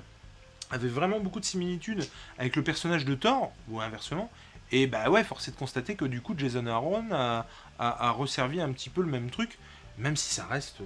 avait 0.69 0.87
vraiment 0.87 1.19
beaucoup 1.19 1.39
de 1.39 1.45
similitudes 1.45 2.07
avec 2.37 2.55
le 2.55 2.63
personnage 2.63 3.05
de 3.05 3.15
Thor, 3.15 3.51
ou 3.69 3.81
inversement, 3.81 4.31
et 4.71 4.87
bah 4.87 5.09
ouais, 5.09 5.23
force 5.23 5.47
est 5.47 5.51
de 5.51 5.57
constater 5.57 5.95
que 5.95 6.05
du 6.05 6.21
coup, 6.21 6.35
Jason 6.37 6.65
Aaron 6.67 7.05
a, 7.11 7.45
a, 7.79 8.07
a 8.07 8.11
resservi 8.11 8.59
un 8.59 8.71
petit 8.73 8.89
peu 8.89 9.01
le 9.01 9.07
même 9.07 9.29
truc, 9.29 9.57
même 9.97 10.15
si 10.15 10.33
ça 10.33 10.45
reste 10.45 10.81
euh, 10.81 10.85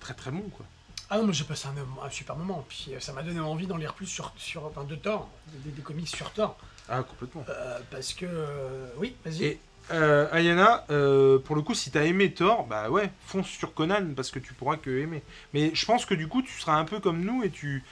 très 0.00 0.14
très 0.14 0.30
bon, 0.30 0.42
quoi. 0.56 0.66
Ah 1.10 1.18
non, 1.18 1.26
mais 1.26 1.32
j'ai 1.34 1.44
passé 1.44 1.68
un, 1.68 2.06
un 2.06 2.10
super 2.10 2.36
moment. 2.36 2.64
Puis 2.66 2.86
euh, 2.90 3.00
ça 3.00 3.12
m'a 3.12 3.22
donné 3.22 3.38
envie 3.40 3.66
d'en 3.66 3.76
lire 3.76 3.92
plus 3.92 4.06
sur, 4.06 4.32
sur 4.38 4.64
enfin, 4.64 4.84
de 4.84 4.94
Thor, 4.96 5.28
des, 5.48 5.70
des 5.70 5.82
comics 5.82 6.08
sur 6.08 6.30
Thor. 6.30 6.56
Ah, 6.88 7.02
complètement. 7.02 7.44
Euh, 7.50 7.80
parce 7.90 8.14
que. 8.14 8.24
euh, 8.24 8.86
oui, 8.96 9.14
vas-y. 9.22 9.44
Et 9.44 9.60
euh, 9.90 10.28
Ayana, 10.32 10.84
euh, 10.90 11.38
pour 11.38 11.56
le 11.56 11.62
coup, 11.62 11.74
si 11.74 11.90
t'as 11.90 12.04
aimé 12.04 12.32
Thor, 12.32 12.66
bah 12.66 12.88
ouais, 12.90 13.10
fonce 13.26 13.48
sur 13.48 13.74
Conan 13.74 14.14
parce 14.16 14.30
que 14.30 14.38
tu 14.38 14.54
pourras 14.54 14.76
que 14.76 14.90
aimer. 14.90 15.22
Mais 15.52 15.74
je 15.74 15.84
pense 15.84 16.06
que 16.06 16.14
du 16.14 16.28
coup, 16.28 16.42
tu 16.42 16.52
seras 16.60 16.76
un 16.76 16.84
peu 16.84 17.00
comme 17.00 17.20
nous 17.24 17.42
et 17.42 17.50
tu 17.50 17.82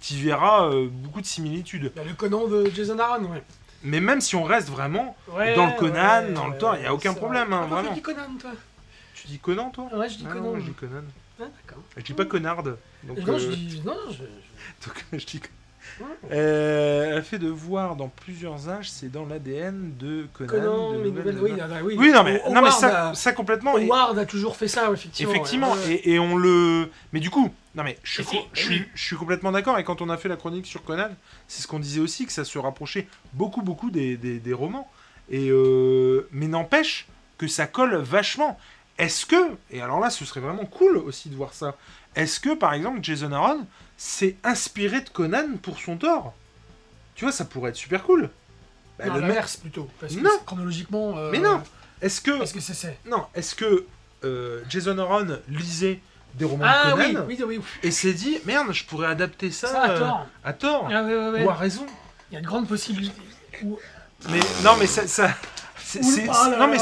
tu 0.00 0.14
y 0.14 0.22
verras 0.22 0.70
euh, 0.70 0.88
beaucoup 0.90 1.20
de 1.20 1.26
similitudes. 1.26 1.92
Bah, 1.94 2.02
le 2.06 2.14
Conan 2.14 2.48
de 2.48 2.70
Jason 2.74 2.98
Aaron, 2.98 3.24
ouais. 3.32 3.42
Mais 3.82 4.00
même 4.00 4.20
si 4.22 4.34
on 4.34 4.44
reste 4.44 4.68
vraiment 4.70 5.16
Ouais, 5.28 5.54
dans 5.54 5.66
le 5.66 5.72
Conan, 5.78 6.24
ouais, 6.26 6.32
dans 6.32 6.48
le 6.48 6.58
Thor, 6.58 6.76
il 6.76 6.82
y 6.82 6.86
a 6.86 6.94
aucun 6.94 7.12
problème, 7.14 7.48
vrai. 7.48 7.56
hein, 7.56 7.60
Ah, 7.64 7.74
vraiment. 7.74 7.88
tu 7.90 7.94
dis 7.96 8.02
Conan, 8.02 8.36
toi? 8.40 8.50
Tu 9.14 9.26
dis 9.26 9.38
Conan, 9.38 9.70
toi? 9.70 9.88
Ouais, 9.92 10.08
je 10.08 10.16
dis 10.16 10.24
Ah 10.28 10.32
Conan. 10.32 10.52
non, 10.52 10.58
je 10.58 10.64
dis 10.64 10.72
Conan. 10.72 11.02
Ah, 11.38 11.44
d'accord. 11.44 11.82
Je 11.96 12.02
dis 12.02 12.12
pas 12.14 12.24
Connard. 12.24 12.62
Donc, 12.62 13.18
non, 13.18 13.34
euh, 13.34 13.38
je 13.38 13.46
dis. 13.54 13.82
Non, 13.84 13.96
je. 14.08 14.14
je- 14.14 14.86
donc, 14.86 15.04
je 15.12 15.26
dis. 15.26 15.40
Euh, 16.32 17.16
elle 17.16 17.22
fait 17.22 17.38
de 17.38 17.48
voir 17.48 17.96
dans 17.96 18.08
plusieurs 18.08 18.68
âges, 18.68 18.90
c'est 18.90 19.10
dans 19.10 19.26
l'ADN 19.26 19.92
de 19.98 20.26
Conan. 20.34 20.48
Conan, 20.50 20.92
de 20.92 21.02
les 21.02 21.10
nouvelles- 21.10 21.34
nouvelles. 21.36 21.52
Oui, 21.54 21.60
ah, 21.62 21.66
bah 21.68 21.76
oui. 21.82 21.94
Oui, 21.98 22.12
non, 22.12 22.22
mais, 22.24 22.42
non, 22.50 22.62
mais 22.62 22.70
ça, 22.70 23.10
a- 23.10 23.14
ça 23.14 23.32
complètement. 23.32 23.76
et- 23.78 23.84
Howard 23.86 24.18
a 24.18 24.26
toujours 24.26 24.56
fait 24.56 24.68
ça, 24.68 24.90
effectivement. 24.92 25.30
Effectivement, 25.32 25.72
ouais, 25.72 25.78
ouais. 25.86 25.94
et, 26.04 26.12
et 26.14 26.18
on 26.18 26.36
le. 26.36 26.88
Mais 27.12 27.20
du 27.20 27.30
coup, 27.30 27.50
non 27.74 27.82
mais 27.84 27.98
je 28.02 28.22
suis, 28.22 28.38
je 28.52 28.60
suis, 28.62 28.74
oui. 28.80 28.84
je 28.94 29.02
suis 29.04 29.16
complètement 29.16 29.52
d'accord. 29.52 29.78
Et 29.78 29.84
quand 29.84 30.00
on 30.02 30.08
a 30.10 30.16
fait 30.16 30.28
la 30.28 30.36
chronique 30.36 30.66
sur 30.66 30.82
Conan, 30.84 31.08
c'est 31.48 31.62
ce 31.62 31.66
qu'on 31.66 31.78
disait 31.80 32.00
aussi 32.00 32.26
que 32.26 32.32
ça 32.32 32.44
se 32.44 32.58
rapprochait 32.58 33.06
beaucoup, 33.32 33.62
beaucoup 33.62 33.90
des, 33.90 34.16
des- 34.16 34.38
des 34.40 34.52
romans. 34.52 34.90
Et 35.30 35.48
euh, 35.50 36.28
mais 36.32 36.48
n'empêche 36.48 37.06
que 37.38 37.46
ça 37.46 37.66
colle 37.66 37.94
vachement. 37.96 38.58
Est-ce 38.98 39.24
que 39.24 39.36
et 39.70 39.80
alors 39.80 39.98
là, 40.00 40.10
ce 40.10 40.24
serait 40.24 40.40
vraiment 40.40 40.66
cool 40.66 40.96
aussi 40.98 41.28
de 41.30 41.34
voir 41.36 41.54
ça. 41.54 41.76
Est-ce 42.16 42.40
que 42.40 42.54
par 42.54 42.74
exemple 42.74 42.98
Jason 43.02 43.32
Aaron 43.32 43.64
s'est 44.00 44.36
inspiré 44.44 45.02
de 45.02 45.10
Conan 45.10 45.58
pour 45.60 45.78
son 45.78 45.98
tort 45.98 46.32
Tu 47.14 47.26
vois, 47.26 47.32
ça 47.32 47.44
pourrait 47.44 47.68
être 47.68 47.76
super 47.76 48.02
cool. 48.02 48.30
Bah, 48.98 49.04
non, 49.06 49.16
l'inverse 49.16 49.58
plutôt. 49.58 49.90
Parce 50.00 50.16
que 50.16 50.44
chronologiquement. 50.46 51.18
Euh, 51.18 51.30
mais 51.30 51.38
non 51.38 51.62
Est-ce 52.00 52.22
que. 52.22 52.38
Parce 52.38 52.52
que 52.52 52.60
c'est. 52.60 52.98
Non, 53.04 53.26
est-ce 53.34 53.54
que 53.54 53.84
euh, 54.24 54.62
Jason 54.70 54.96
Aaron 54.96 55.38
lisait 55.48 56.00
des 56.34 56.46
romans 56.46 56.64
ah, 56.66 56.86
de 56.86 56.90
Conan 56.92 57.24
oui, 57.28 57.36
oui, 57.40 57.56
oui, 57.58 57.60
et 57.82 57.90
s'est 57.90 58.14
dit 58.14 58.38
merde, 58.46 58.72
je 58.72 58.84
pourrais 58.86 59.08
adapter 59.08 59.50
ça, 59.50 59.68
ça 59.68 59.82
à 59.82 59.98
tort. 59.98 60.26
à 60.44 60.52
tort. 60.54 60.88
Ah, 60.90 61.02
Ou 61.02 61.50
à 61.50 61.54
raison. 61.54 61.84
Il 62.30 62.36
y 62.36 62.38
a 62.38 62.40
de 62.40 62.46
grandes 62.46 62.68
possibilités. 62.68 63.20
Mais 64.30 64.40
non, 64.64 64.76
mais 64.78 64.86
ça. 64.86 65.06
ça... 65.06 65.34
C'est, 65.82 66.26
non 66.26 66.68
mais 66.68 66.78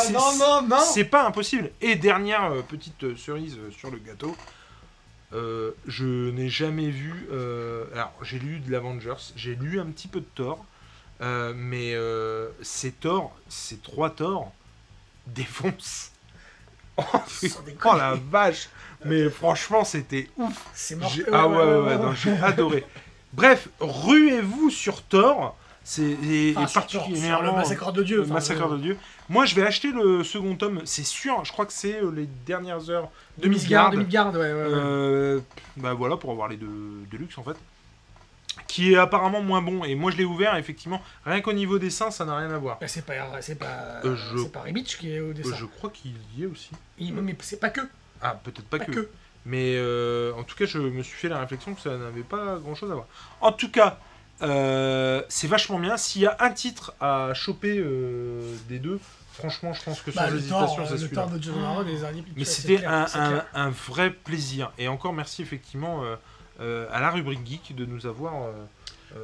c'est 0.92 1.04
pas 1.04 1.26
impossible. 1.26 1.70
Et 1.80 1.96
dernière 1.96 2.52
petite 2.68 3.16
cerise 3.16 3.56
sur 3.70 3.90
le 3.90 3.96
gâteau, 3.96 4.36
euh, 5.34 5.72
je 5.86 6.30
n'ai 6.30 6.48
jamais 6.48 6.88
vu. 6.88 7.28
Euh, 7.30 7.84
alors, 7.92 8.12
j'ai 8.22 8.38
lu 8.38 8.60
de 8.60 8.70
l'Avengers, 8.72 9.32
j'ai 9.36 9.54
lu 9.54 9.80
un 9.80 9.86
petit 9.86 10.08
peu 10.08 10.20
de 10.20 10.28
Thor, 10.34 10.64
euh, 11.20 11.52
mais 11.54 11.94
ces 12.62 12.92
Thor, 12.92 13.36
ces 13.48 13.78
trois 13.78 14.10
Thor, 14.10 14.52
défoncent. 15.26 16.12
Oh, 16.96 17.02
oh, 17.84 17.96
la 17.96 18.14
vache 18.14 18.68
Mais 19.04 19.30
franchement, 19.30 19.84
c'était 19.84 20.28
ouf 20.36 20.66
C'est 20.74 20.96
mort. 20.96 21.12
Ah 21.32 21.46
ouais, 21.46 21.56
ouais, 21.56 21.94
ouais, 21.94 22.16
j'ai 22.16 22.32
adoré. 22.32 22.84
Bref, 23.32 23.68
ruez-vous 23.78 24.70
sur 24.70 25.02
Thor. 25.02 25.56
C'est 25.88 26.54
particulièrement 26.74 27.40
le 27.40 27.52
massacre 27.52 27.92
de 27.92 28.02
Dieu. 28.02 28.18
Le 28.18 28.26
massacre 28.26 28.68
de 28.68 28.76
Dieu. 28.76 28.98
Moi, 29.30 29.46
je 29.46 29.54
vais 29.54 29.62
acheter 29.62 29.90
le 29.90 30.22
second 30.22 30.54
tome, 30.54 30.82
c'est 30.84 31.04
sûr. 31.04 31.42
Je 31.46 31.52
crois 31.52 31.64
que 31.64 31.72
c'est 31.72 32.02
euh, 32.02 32.10
les 32.10 32.26
dernières 32.26 32.90
heures 32.90 33.10
de 33.38 33.48
Midgard. 33.48 33.90
De 33.90 33.96
Midgard, 33.96 34.32
ouais, 34.34 34.38
ouais, 34.38 34.46
euh, 34.52 35.40
bah 35.78 35.94
voilà, 35.94 36.18
pour 36.18 36.30
avoir 36.30 36.48
les 36.48 36.58
deux 36.58 37.06
de 37.10 37.16
luxe 37.16 37.38
en 37.38 37.42
fait. 37.42 37.56
Qui 38.66 38.92
est 38.92 38.96
apparemment 38.98 39.40
moins 39.40 39.62
bon. 39.62 39.82
Et 39.84 39.94
moi, 39.94 40.10
je 40.10 40.18
l'ai 40.18 40.26
ouvert, 40.26 40.56
effectivement, 40.56 41.00
rien 41.24 41.40
qu'au 41.40 41.54
niveau 41.54 41.78
dessin, 41.78 42.10
ça 42.10 42.26
n'a 42.26 42.36
rien 42.36 42.50
à 42.50 42.58
voir. 42.58 42.78
Bah, 42.78 42.88
c'est 42.88 43.06
pas, 43.06 43.40
c'est 43.40 43.58
pas, 43.58 44.02
euh, 44.04 44.14
je... 44.14 44.44
pas 44.44 44.64
qui 44.70 45.10
est 45.10 45.20
au 45.20 45.32
dessin. 45.32 45.56
je 45.56 45.64
crois 45.64 45.88
qu'il 45.88 46.12
y 46.36 46.42
est 46.42 46.46
aussi. 46.46 46.70
mais 46.98 47.36
c'est 47.40 47.60
pas 47.60 47.70
que. 47.70 47.80
Ah, 48.20 48.38
peut-être 48.44 48.66
pas, 48.66 48.78
que. 48.78 49.08
Mais 49.46 49.80
en 50.36 50.42
tout 50.42 50.54
cas, 50.54 50.66
je 50.66 50.80
me 50.80 51.02
suis 51.02 51.16
fait 51.16 51.30
la 51.30 51.40
réflexion 51.40 51.72
que 51.72 51.80
ça 51.80 51.96
n'avait 51.96 52.20
pas 52.24 52.58
grand 52.58 52.74
chose 52.74 52.90
à 52.90 52.94
voir. 52.94 53.06
En 53.40 53.52
tout 53.52 53.70
cas, 53.70 53.98
euh, 54.42 55.22
c'est 55.28 55.46
vachement 55.46 55.78
bien. 55.78 55.96
S'il 55.96 56.22
y 56.22 56.26
a 56.26 56.36
un 56.40 56.50
titre 56.50 56.94
à 57.00 57.32
choper 57.34 57.78
euh, 57.78 58.54
des 58.68 58.78
deux, 58.78 59.00
franchement, 59.32 59.72
je 59.72 59.82
pense 59.82 60.00
que 60.00 60.10
sur 60.10 60.20
bah, 60.20 60.30
l'hésitation, 60.30 60.86
c'est 60.86 60.98
celui-là. 60.98 61.28
Mais 62.36 62.44
c'était 62.44 62.84
un, 62.84 63.70
vrai 63.70 64.10
plaisir. 64.10 64.72
Et 64.78 64.88
encore 64.88 65.12
merci 65.12 65.42
effectivement 65.42 66.02
euh, 66.60 66.86
à 66.92 67.00
la 67.00 67.10
rubrique 67.10 67.46
geek 67.46 67.74
de 67.74 67.84
nous 67.84 68.06
avoir 68.06 68.52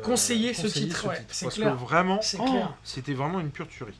conseillé, 0.02 0.54
ce 0.54 0.66
titre. 0.66 1.06
parce 1.40 1.54
que 1.54 1.68
vraiment, 1.68 2.20
oh, 2.38 2.64
c'était 2.82 3.14
vraiment 3.14 3.40
une 3.40 3.50
pure 3.50 3.68
tuerie. 3.68 3.98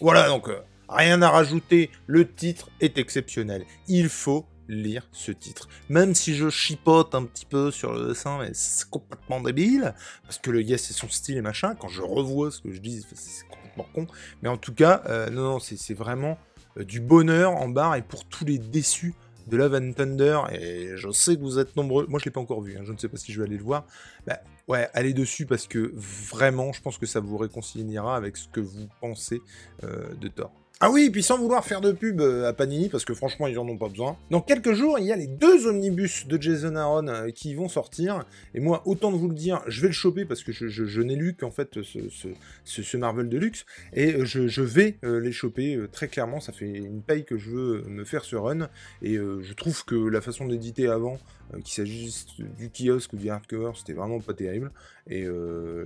Voilà, 0.00 0.28
donc 0.28 0.50
rien 0.88 1.22
à 1.22 1.30
rajouter. 1.30 1.90
Le 2.06 2.30
titre 2.30 2.68
est 2.80 2.98
exceptionnel. 2.98 3.64
Il 3.88 4.08
faut 4.08 4.44
lire 4.68 5.08
ce 5.12 5.32
titre. 5.32 5.68
Même 5.88 6.14
si 6.14 6.34
je 6.34 6.48
chipote 6.48 7.14
un 7.14 7.24
petit 7.24 7.46
peu 7.46 7.70
sur 7.70 7.92
le 7.92 8.08
dessin, 8.08 8.38
mais 8.38 8.50
c'est 8.52 8.88
complètement 8.88 9.40
débile, 9.40 9.94
parce 10.22 10.38
que 10.38 10.50
le 10.50 10.62
gars 10.62 10.78
c'est 10.78 10.94
son 10.94 11.08
style 11.08 11.36
et 11.36 11.42
machin, 11.42 11.74
quand 11.74 11.88
je 11.88 12.02
revois 12.02 12.50
ce 12.50 12.60
que 12.60 12.72
je 12.72 12.80
dis, 12.80 13.04
c'est 13.14 13.46
complètement 13.48 13.86
con. 13.94 14.06
Mais 14.42 14.48
en 14.48 14.56
tout 14.56 14.74
cas, 14.74 15.02
euh, 15.06 15.30
non, 15.30 15.42
non, 15.42 15.58
c'est 15.58 15.94
vraiment 15.94 16.38
euh, 16.78 16.84
du 16.84 17.00
bonheur 17.00 17.52
en 17.52 17.68
barre 17.68 17.96
et 17.96 18.02
pour 18.02 18.24
tous 18.24 18.44
les 18.44 18.58
déçus 18.58 19.14
de 19.46 19.56
Love 19.58 19.74
and 19.74 19.92
Thunder, 19.92 20.40
et 20.52 20.96
je 20.96 21.10
sais 21.10 21.36
que 21.36 21.40
vous 21.40 21.58
êtes 21.58 21.76
nombreux, 21.76 22.06
moi 22.08 22.18
je 22.18 22.24
l'ai 22.24 22.30
pas 22.30 22.40
encore 22.40 22.62
vu, 22.62 22.78
hein, 22.78 22.82
je 22.84 22.92
ne 22.92 22.96
sais 22.96 23.08
pas 23.08 23.18
si 23.18 23.30
je 23.30 23.40
vais 23.40 23.46
aller 23.46 23.58
le 23.58 23.62
voir, 23.62 23.84
bah, 24.26 24.40
ouais, 24.68 24.88
allez 24.94 25.12
dessus 25.12 25.44
parce 25.44 25.66
que 25.66 25.92
vraiment, 25.94 26.72
je 26.72 26.80
pense 26.80 26.96
que 26.96 27.04
ça 27.04 27.20
vous 27.20 27.36
réconciliera 27.36 28.16
avec 28.16 28.38
ce 28.38 28.48
que 28.48 28.60
vous 28.60 28.88
pensez 29.00 29.42
euh, 29.82 30.14
de 30.14 30.28
Thor. 30.28 30.63
Ah 30.80 30.90
oui, 30.90 31.08
puis 31.08 31.22
sans 31.22 31.38
vouloir 31.38 31.64
faire 31.64 31.80
de 31.80 31.92
pub 31.92 32.20
euh, 32.20 32.48
à 32.48 32.52
Panini, 32.52 32.88
parce 32.88 33.04
que 33.04 33.14
franchement, 33.14 33.46
ils 33.46 33.60
en 33.60 33.68
ont 33.68 33.78
pas 33.78 33.88
besoin. 33.88 34.18
Dans 34.30 34.40
quelques 34.40 34.72
jours, 34.72 34.98
il 34.98 35.06
y 35.06 35.12
a 35.12 35.16
les 35.16 35.28
deux 35.28 35.68
omnibus 35.68 36.26
de 36.26 36.40
Jason 36.42 36.74
Aaron 36.74 37.06
euh, 37.06 37.30
qui 37.30 37.54
vont 37.54 37.68
sortir. 37.68 38.24
Et 38.54 38.60
moi, 38.60 38.82
autant 38.84 39.12
de 39.12 39.16
vous 39.16 39.28
le 39.28 39.36
dire, 39.36 39.62
je 39.68 39.80
vais 39.80 39.86
le 39.86 39.92
choper 39.92 40.24
parce 40.24 40.42
que 40.42 40.50
je, 40.50 41.00
n'ai 41.00 41.14
lu 41.14 41.36
qu'en 41.36 41.52
fait 41.52 41.78
ce, 41.82 42.96
Marvel 42.96 43.28
Deluxe. 43.28 43.64
Et 43.92 44.14
euh, 44.14 44.24
je, 44.24 44.62
vais 44.62 44.98
les 45.04 45.32
choper 45.32 45.78
très 45.92 46.08
clairement. 46.08 46.40
Ça 46.40 46.52
fait 46.52 46.66
une 46.66 47.02
paye 47.02 47.24
que 47.24 47.38
je 47.38 47.50
veux 47.50 47.82
me 47.86 48.04
faire 48.04 48.24
ce 48.24 48.34
run. 48.34 48.68
Et 49.00 49.14
je 49.14 49.52
trouve 49.52 49.84
que 49.84 49.94
la 49.94 50.20
façon 50.20 50.46
d'éditer 50.46 50.88
avant, 50.88 51.18
qu'il 51.62 51.74
s'agisse 51.74 52.26
du 52.38 52.70
kiosque 52.70 53.12
ou 53.12 53.16
du 53.16 53.30
hardcover, 53.30 53.72
c'était 53.76 53.92
vraiment 53.92 54.20
pas 54.20 54.34
terrible. 54.34 54.72
Et 55.06 55.26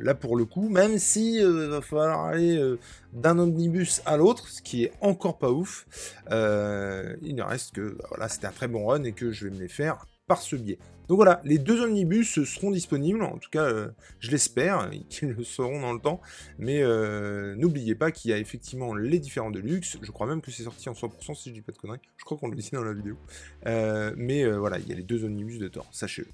là, 0.02 0.14
pour 0.14 0.36
le 0.36 0.44
coup, 0.44 0.68
même 0.68 0.98
si 0.98 1.40
va 1.42 1.80
falloir 1.80 2.26
aller 2.26 2.76
d'un 3.12 3.38
omnibus 3.38 4.02
à 4.06 4.16
l'autre, 4.16 4.48
ce 4.48 4.62
qui 4.62 4.84
est 4.84 4.92
encore 5.00 5.38
pas 5.38 5.50
ouf, 5.50 5.86
euh, 6.30 7.16
il 7.22 7.34
ne 7.34 7.42
reste 7.42 7.74
que 7.74 7.96
bah, 7.98 8.04
voilà, 8.10 8.28
c'était 8.28 8.46
un 8.46 8.52
très 8.52 8.68
bon 8.68 8.86
run 8.86 9.04
et 9.04 9.12
que 9.12 9.32
je 9.32 9.46
vais 9.46 9.54
me 9.54 9.60
les 9.60 9.68
faire 9.68 10.06
ce 10.36 10.56
biais. 10.56 10.78
Donc 11.08 11.16
voilà, 11.16 11.40
les 11.44 11.58
deux 11.58 11.82
omnibus 11.82 12.44
seront 12.44 12.70
disponibles, 12.70 13.22
en 13.22 13.38
tout 13.38 13.48
cas 13.50 13.64
euh, 13.64 13.88
je 14.20 14.30
l'espère, 14.30 14.90
qu'ils 15.08 15.30
le 15.30 15.42
seront 15.42 15.80
dans 15.80 15.92
le 15.92 16.00
temps, 16.00 16.20
mais 16.58 16.82
euh, 16.82 17.54
n'oubliez 17.56 17.94
pas 17.94 18.12
qu'il 18.12 18.30
y 18.30 18.34
a 18.34 18.38
effectivement 18.38 18.94
les 18.94 19.18
différents 19.18 19.50
Deluxe, 19.50 19.96
je 20.02 20.10
crois 20.10 20.26
même 20.26 20.42
que 20.42 20.50
c'est 20.50 20.64
sorti 20.64 20.88
en 20.88 20.92
100% 20.92 21.34
si 21.34 21.48
je 21.48 21.54
dis 21.54 21.62
pas 21.62 21.72
de 21.72 21.78
conneries, 21.78 22.00
je 22.18 22.24
crois 22.24 22.36
qu'on 22.36 22.48
le 22.48 22.56
dit 22.56 22.70
dans 22.72 22.84
la 22.84 22.92
vidéo, 22.92 23.16
mais 23.64 24.46
voilà, 24.50 24.78
il 24.78 24.88
y 24.88 24.92
a 24.92 24.96
les 24.96 25.02
deux 25.02 25.24
omnibus 25.24 25.58
de 25.58 25.68
Thor, 25.68 25.88
sachez-le. 25.92 26.28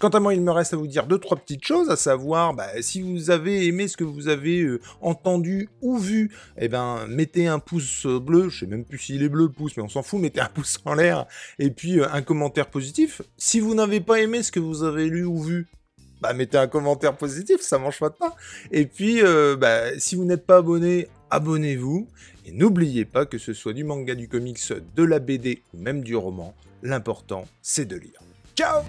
Quant 0.00 0.08
à 0.08 0.18
moi, 0.18 0.34
il 0.34 0.40
me 0.40 0.50
reste 0.50 0.74
à 0.74 0.76
vous 0.76 0.88
dire 0.88 1.06
deux, 1.06 1.18
trois 1.18 1.36
petites 1.36 1.64
choses, 1.64 1.88
à 1.88 1.96
savoir, 1.96 2.52
bah, 2.52 2.66
si 2.80 3.00
vous 3.00 3.30
avez 3.30 3.66
aimé 3.66 3.86
ce 3.86 3.96
que 3.96 4.02
vous 4.02 4.26
avez 4.26 4.62
euh, 4.62 4.80
entendu 5.00 5.68
ou 5.82 5.98
vu, 5.98 6.34
eh 6.58 6.66
ben, 6.66 7.06
mettez 7.08 7.46
un 7.46 7.60
pouce 7.60 8.04
bleu, 8.06 8.48
je 8.48 8.60
sais 8.60 8.66
même 8.66 8.84
plus 8.84 8.98
s'il 8.98 9.22
est 9.22 9.28
bleu 9.28 9.44
le 9.44 9.52
pouce, 9.52 9.76
mais 9.76 9.84
on 9.84 9.88
s'en 9.88 10.02
fout, 10.02 10.20
mettez 10.20 10.40
un 10.40 10.48
pouce 10.54 10.78
en 10.84 10.94
l'air, 10.94 11.26
et 11.60 11.70
puis 11.70 12.00
euh, 12.00 12.08
un 12.12 12.22
commentaire 12.22 12.66
positif. 12.66 13.22
Si 13.38 13.60
vous 13.60 13.74
n'avez 13.74 14.00
pas 14.00 14.20
aimé 14.20 14.42
ce 14.42 14.50
que 14.50 14.58
vous 14.58 14.82
avez 14.82 15.08
lu 15.08 15.24
ou 15.24 15.40
vu, 15.40 15.68
bah, 16.20 16.32
mettez 16.32 16.58
un 16.58 16.66
commentaire 16.66 17.16
positif, 17.16 17.60
ça 17.60 17.78
mange 17.78 18.00
pas 18.00 18.08
de 18.08 18.14
pain. 18.14 18.32
Et 18.72 18.86
puis, 18.86 19.22
euh, 19.22 19.56
bah, 19.56 19.96
si 19.98 20.16
vous 20.16 20.24
n'êtes 20.24 20.44
pas 20.44 20.56
abonné, 20.56 21.06
abonnez-vous. 21.30 22.08
Et 22.46 22.52
n'oubliez 22.52 23.04
pas 23.04 23.26
que 23.26 23.38
ce 23.38 23.52
soit 23.52 23.72
du 23.72 23.84
manga, 23.84 24.14
du 24.14 24.28
comics, 24.28 24.60
de 24.96 25.02
la 25.04 25.18
BD 25.18 25.62
ou 25.72 25.78
même 25.78 26.02
du 26.02 26.16
roman, 26.16 26.54
l'important 26.82 27.46
c'est 27.62 27.86
de 27.86 27.96
lire. 27.96 28.20
Ciao 28.56 28.82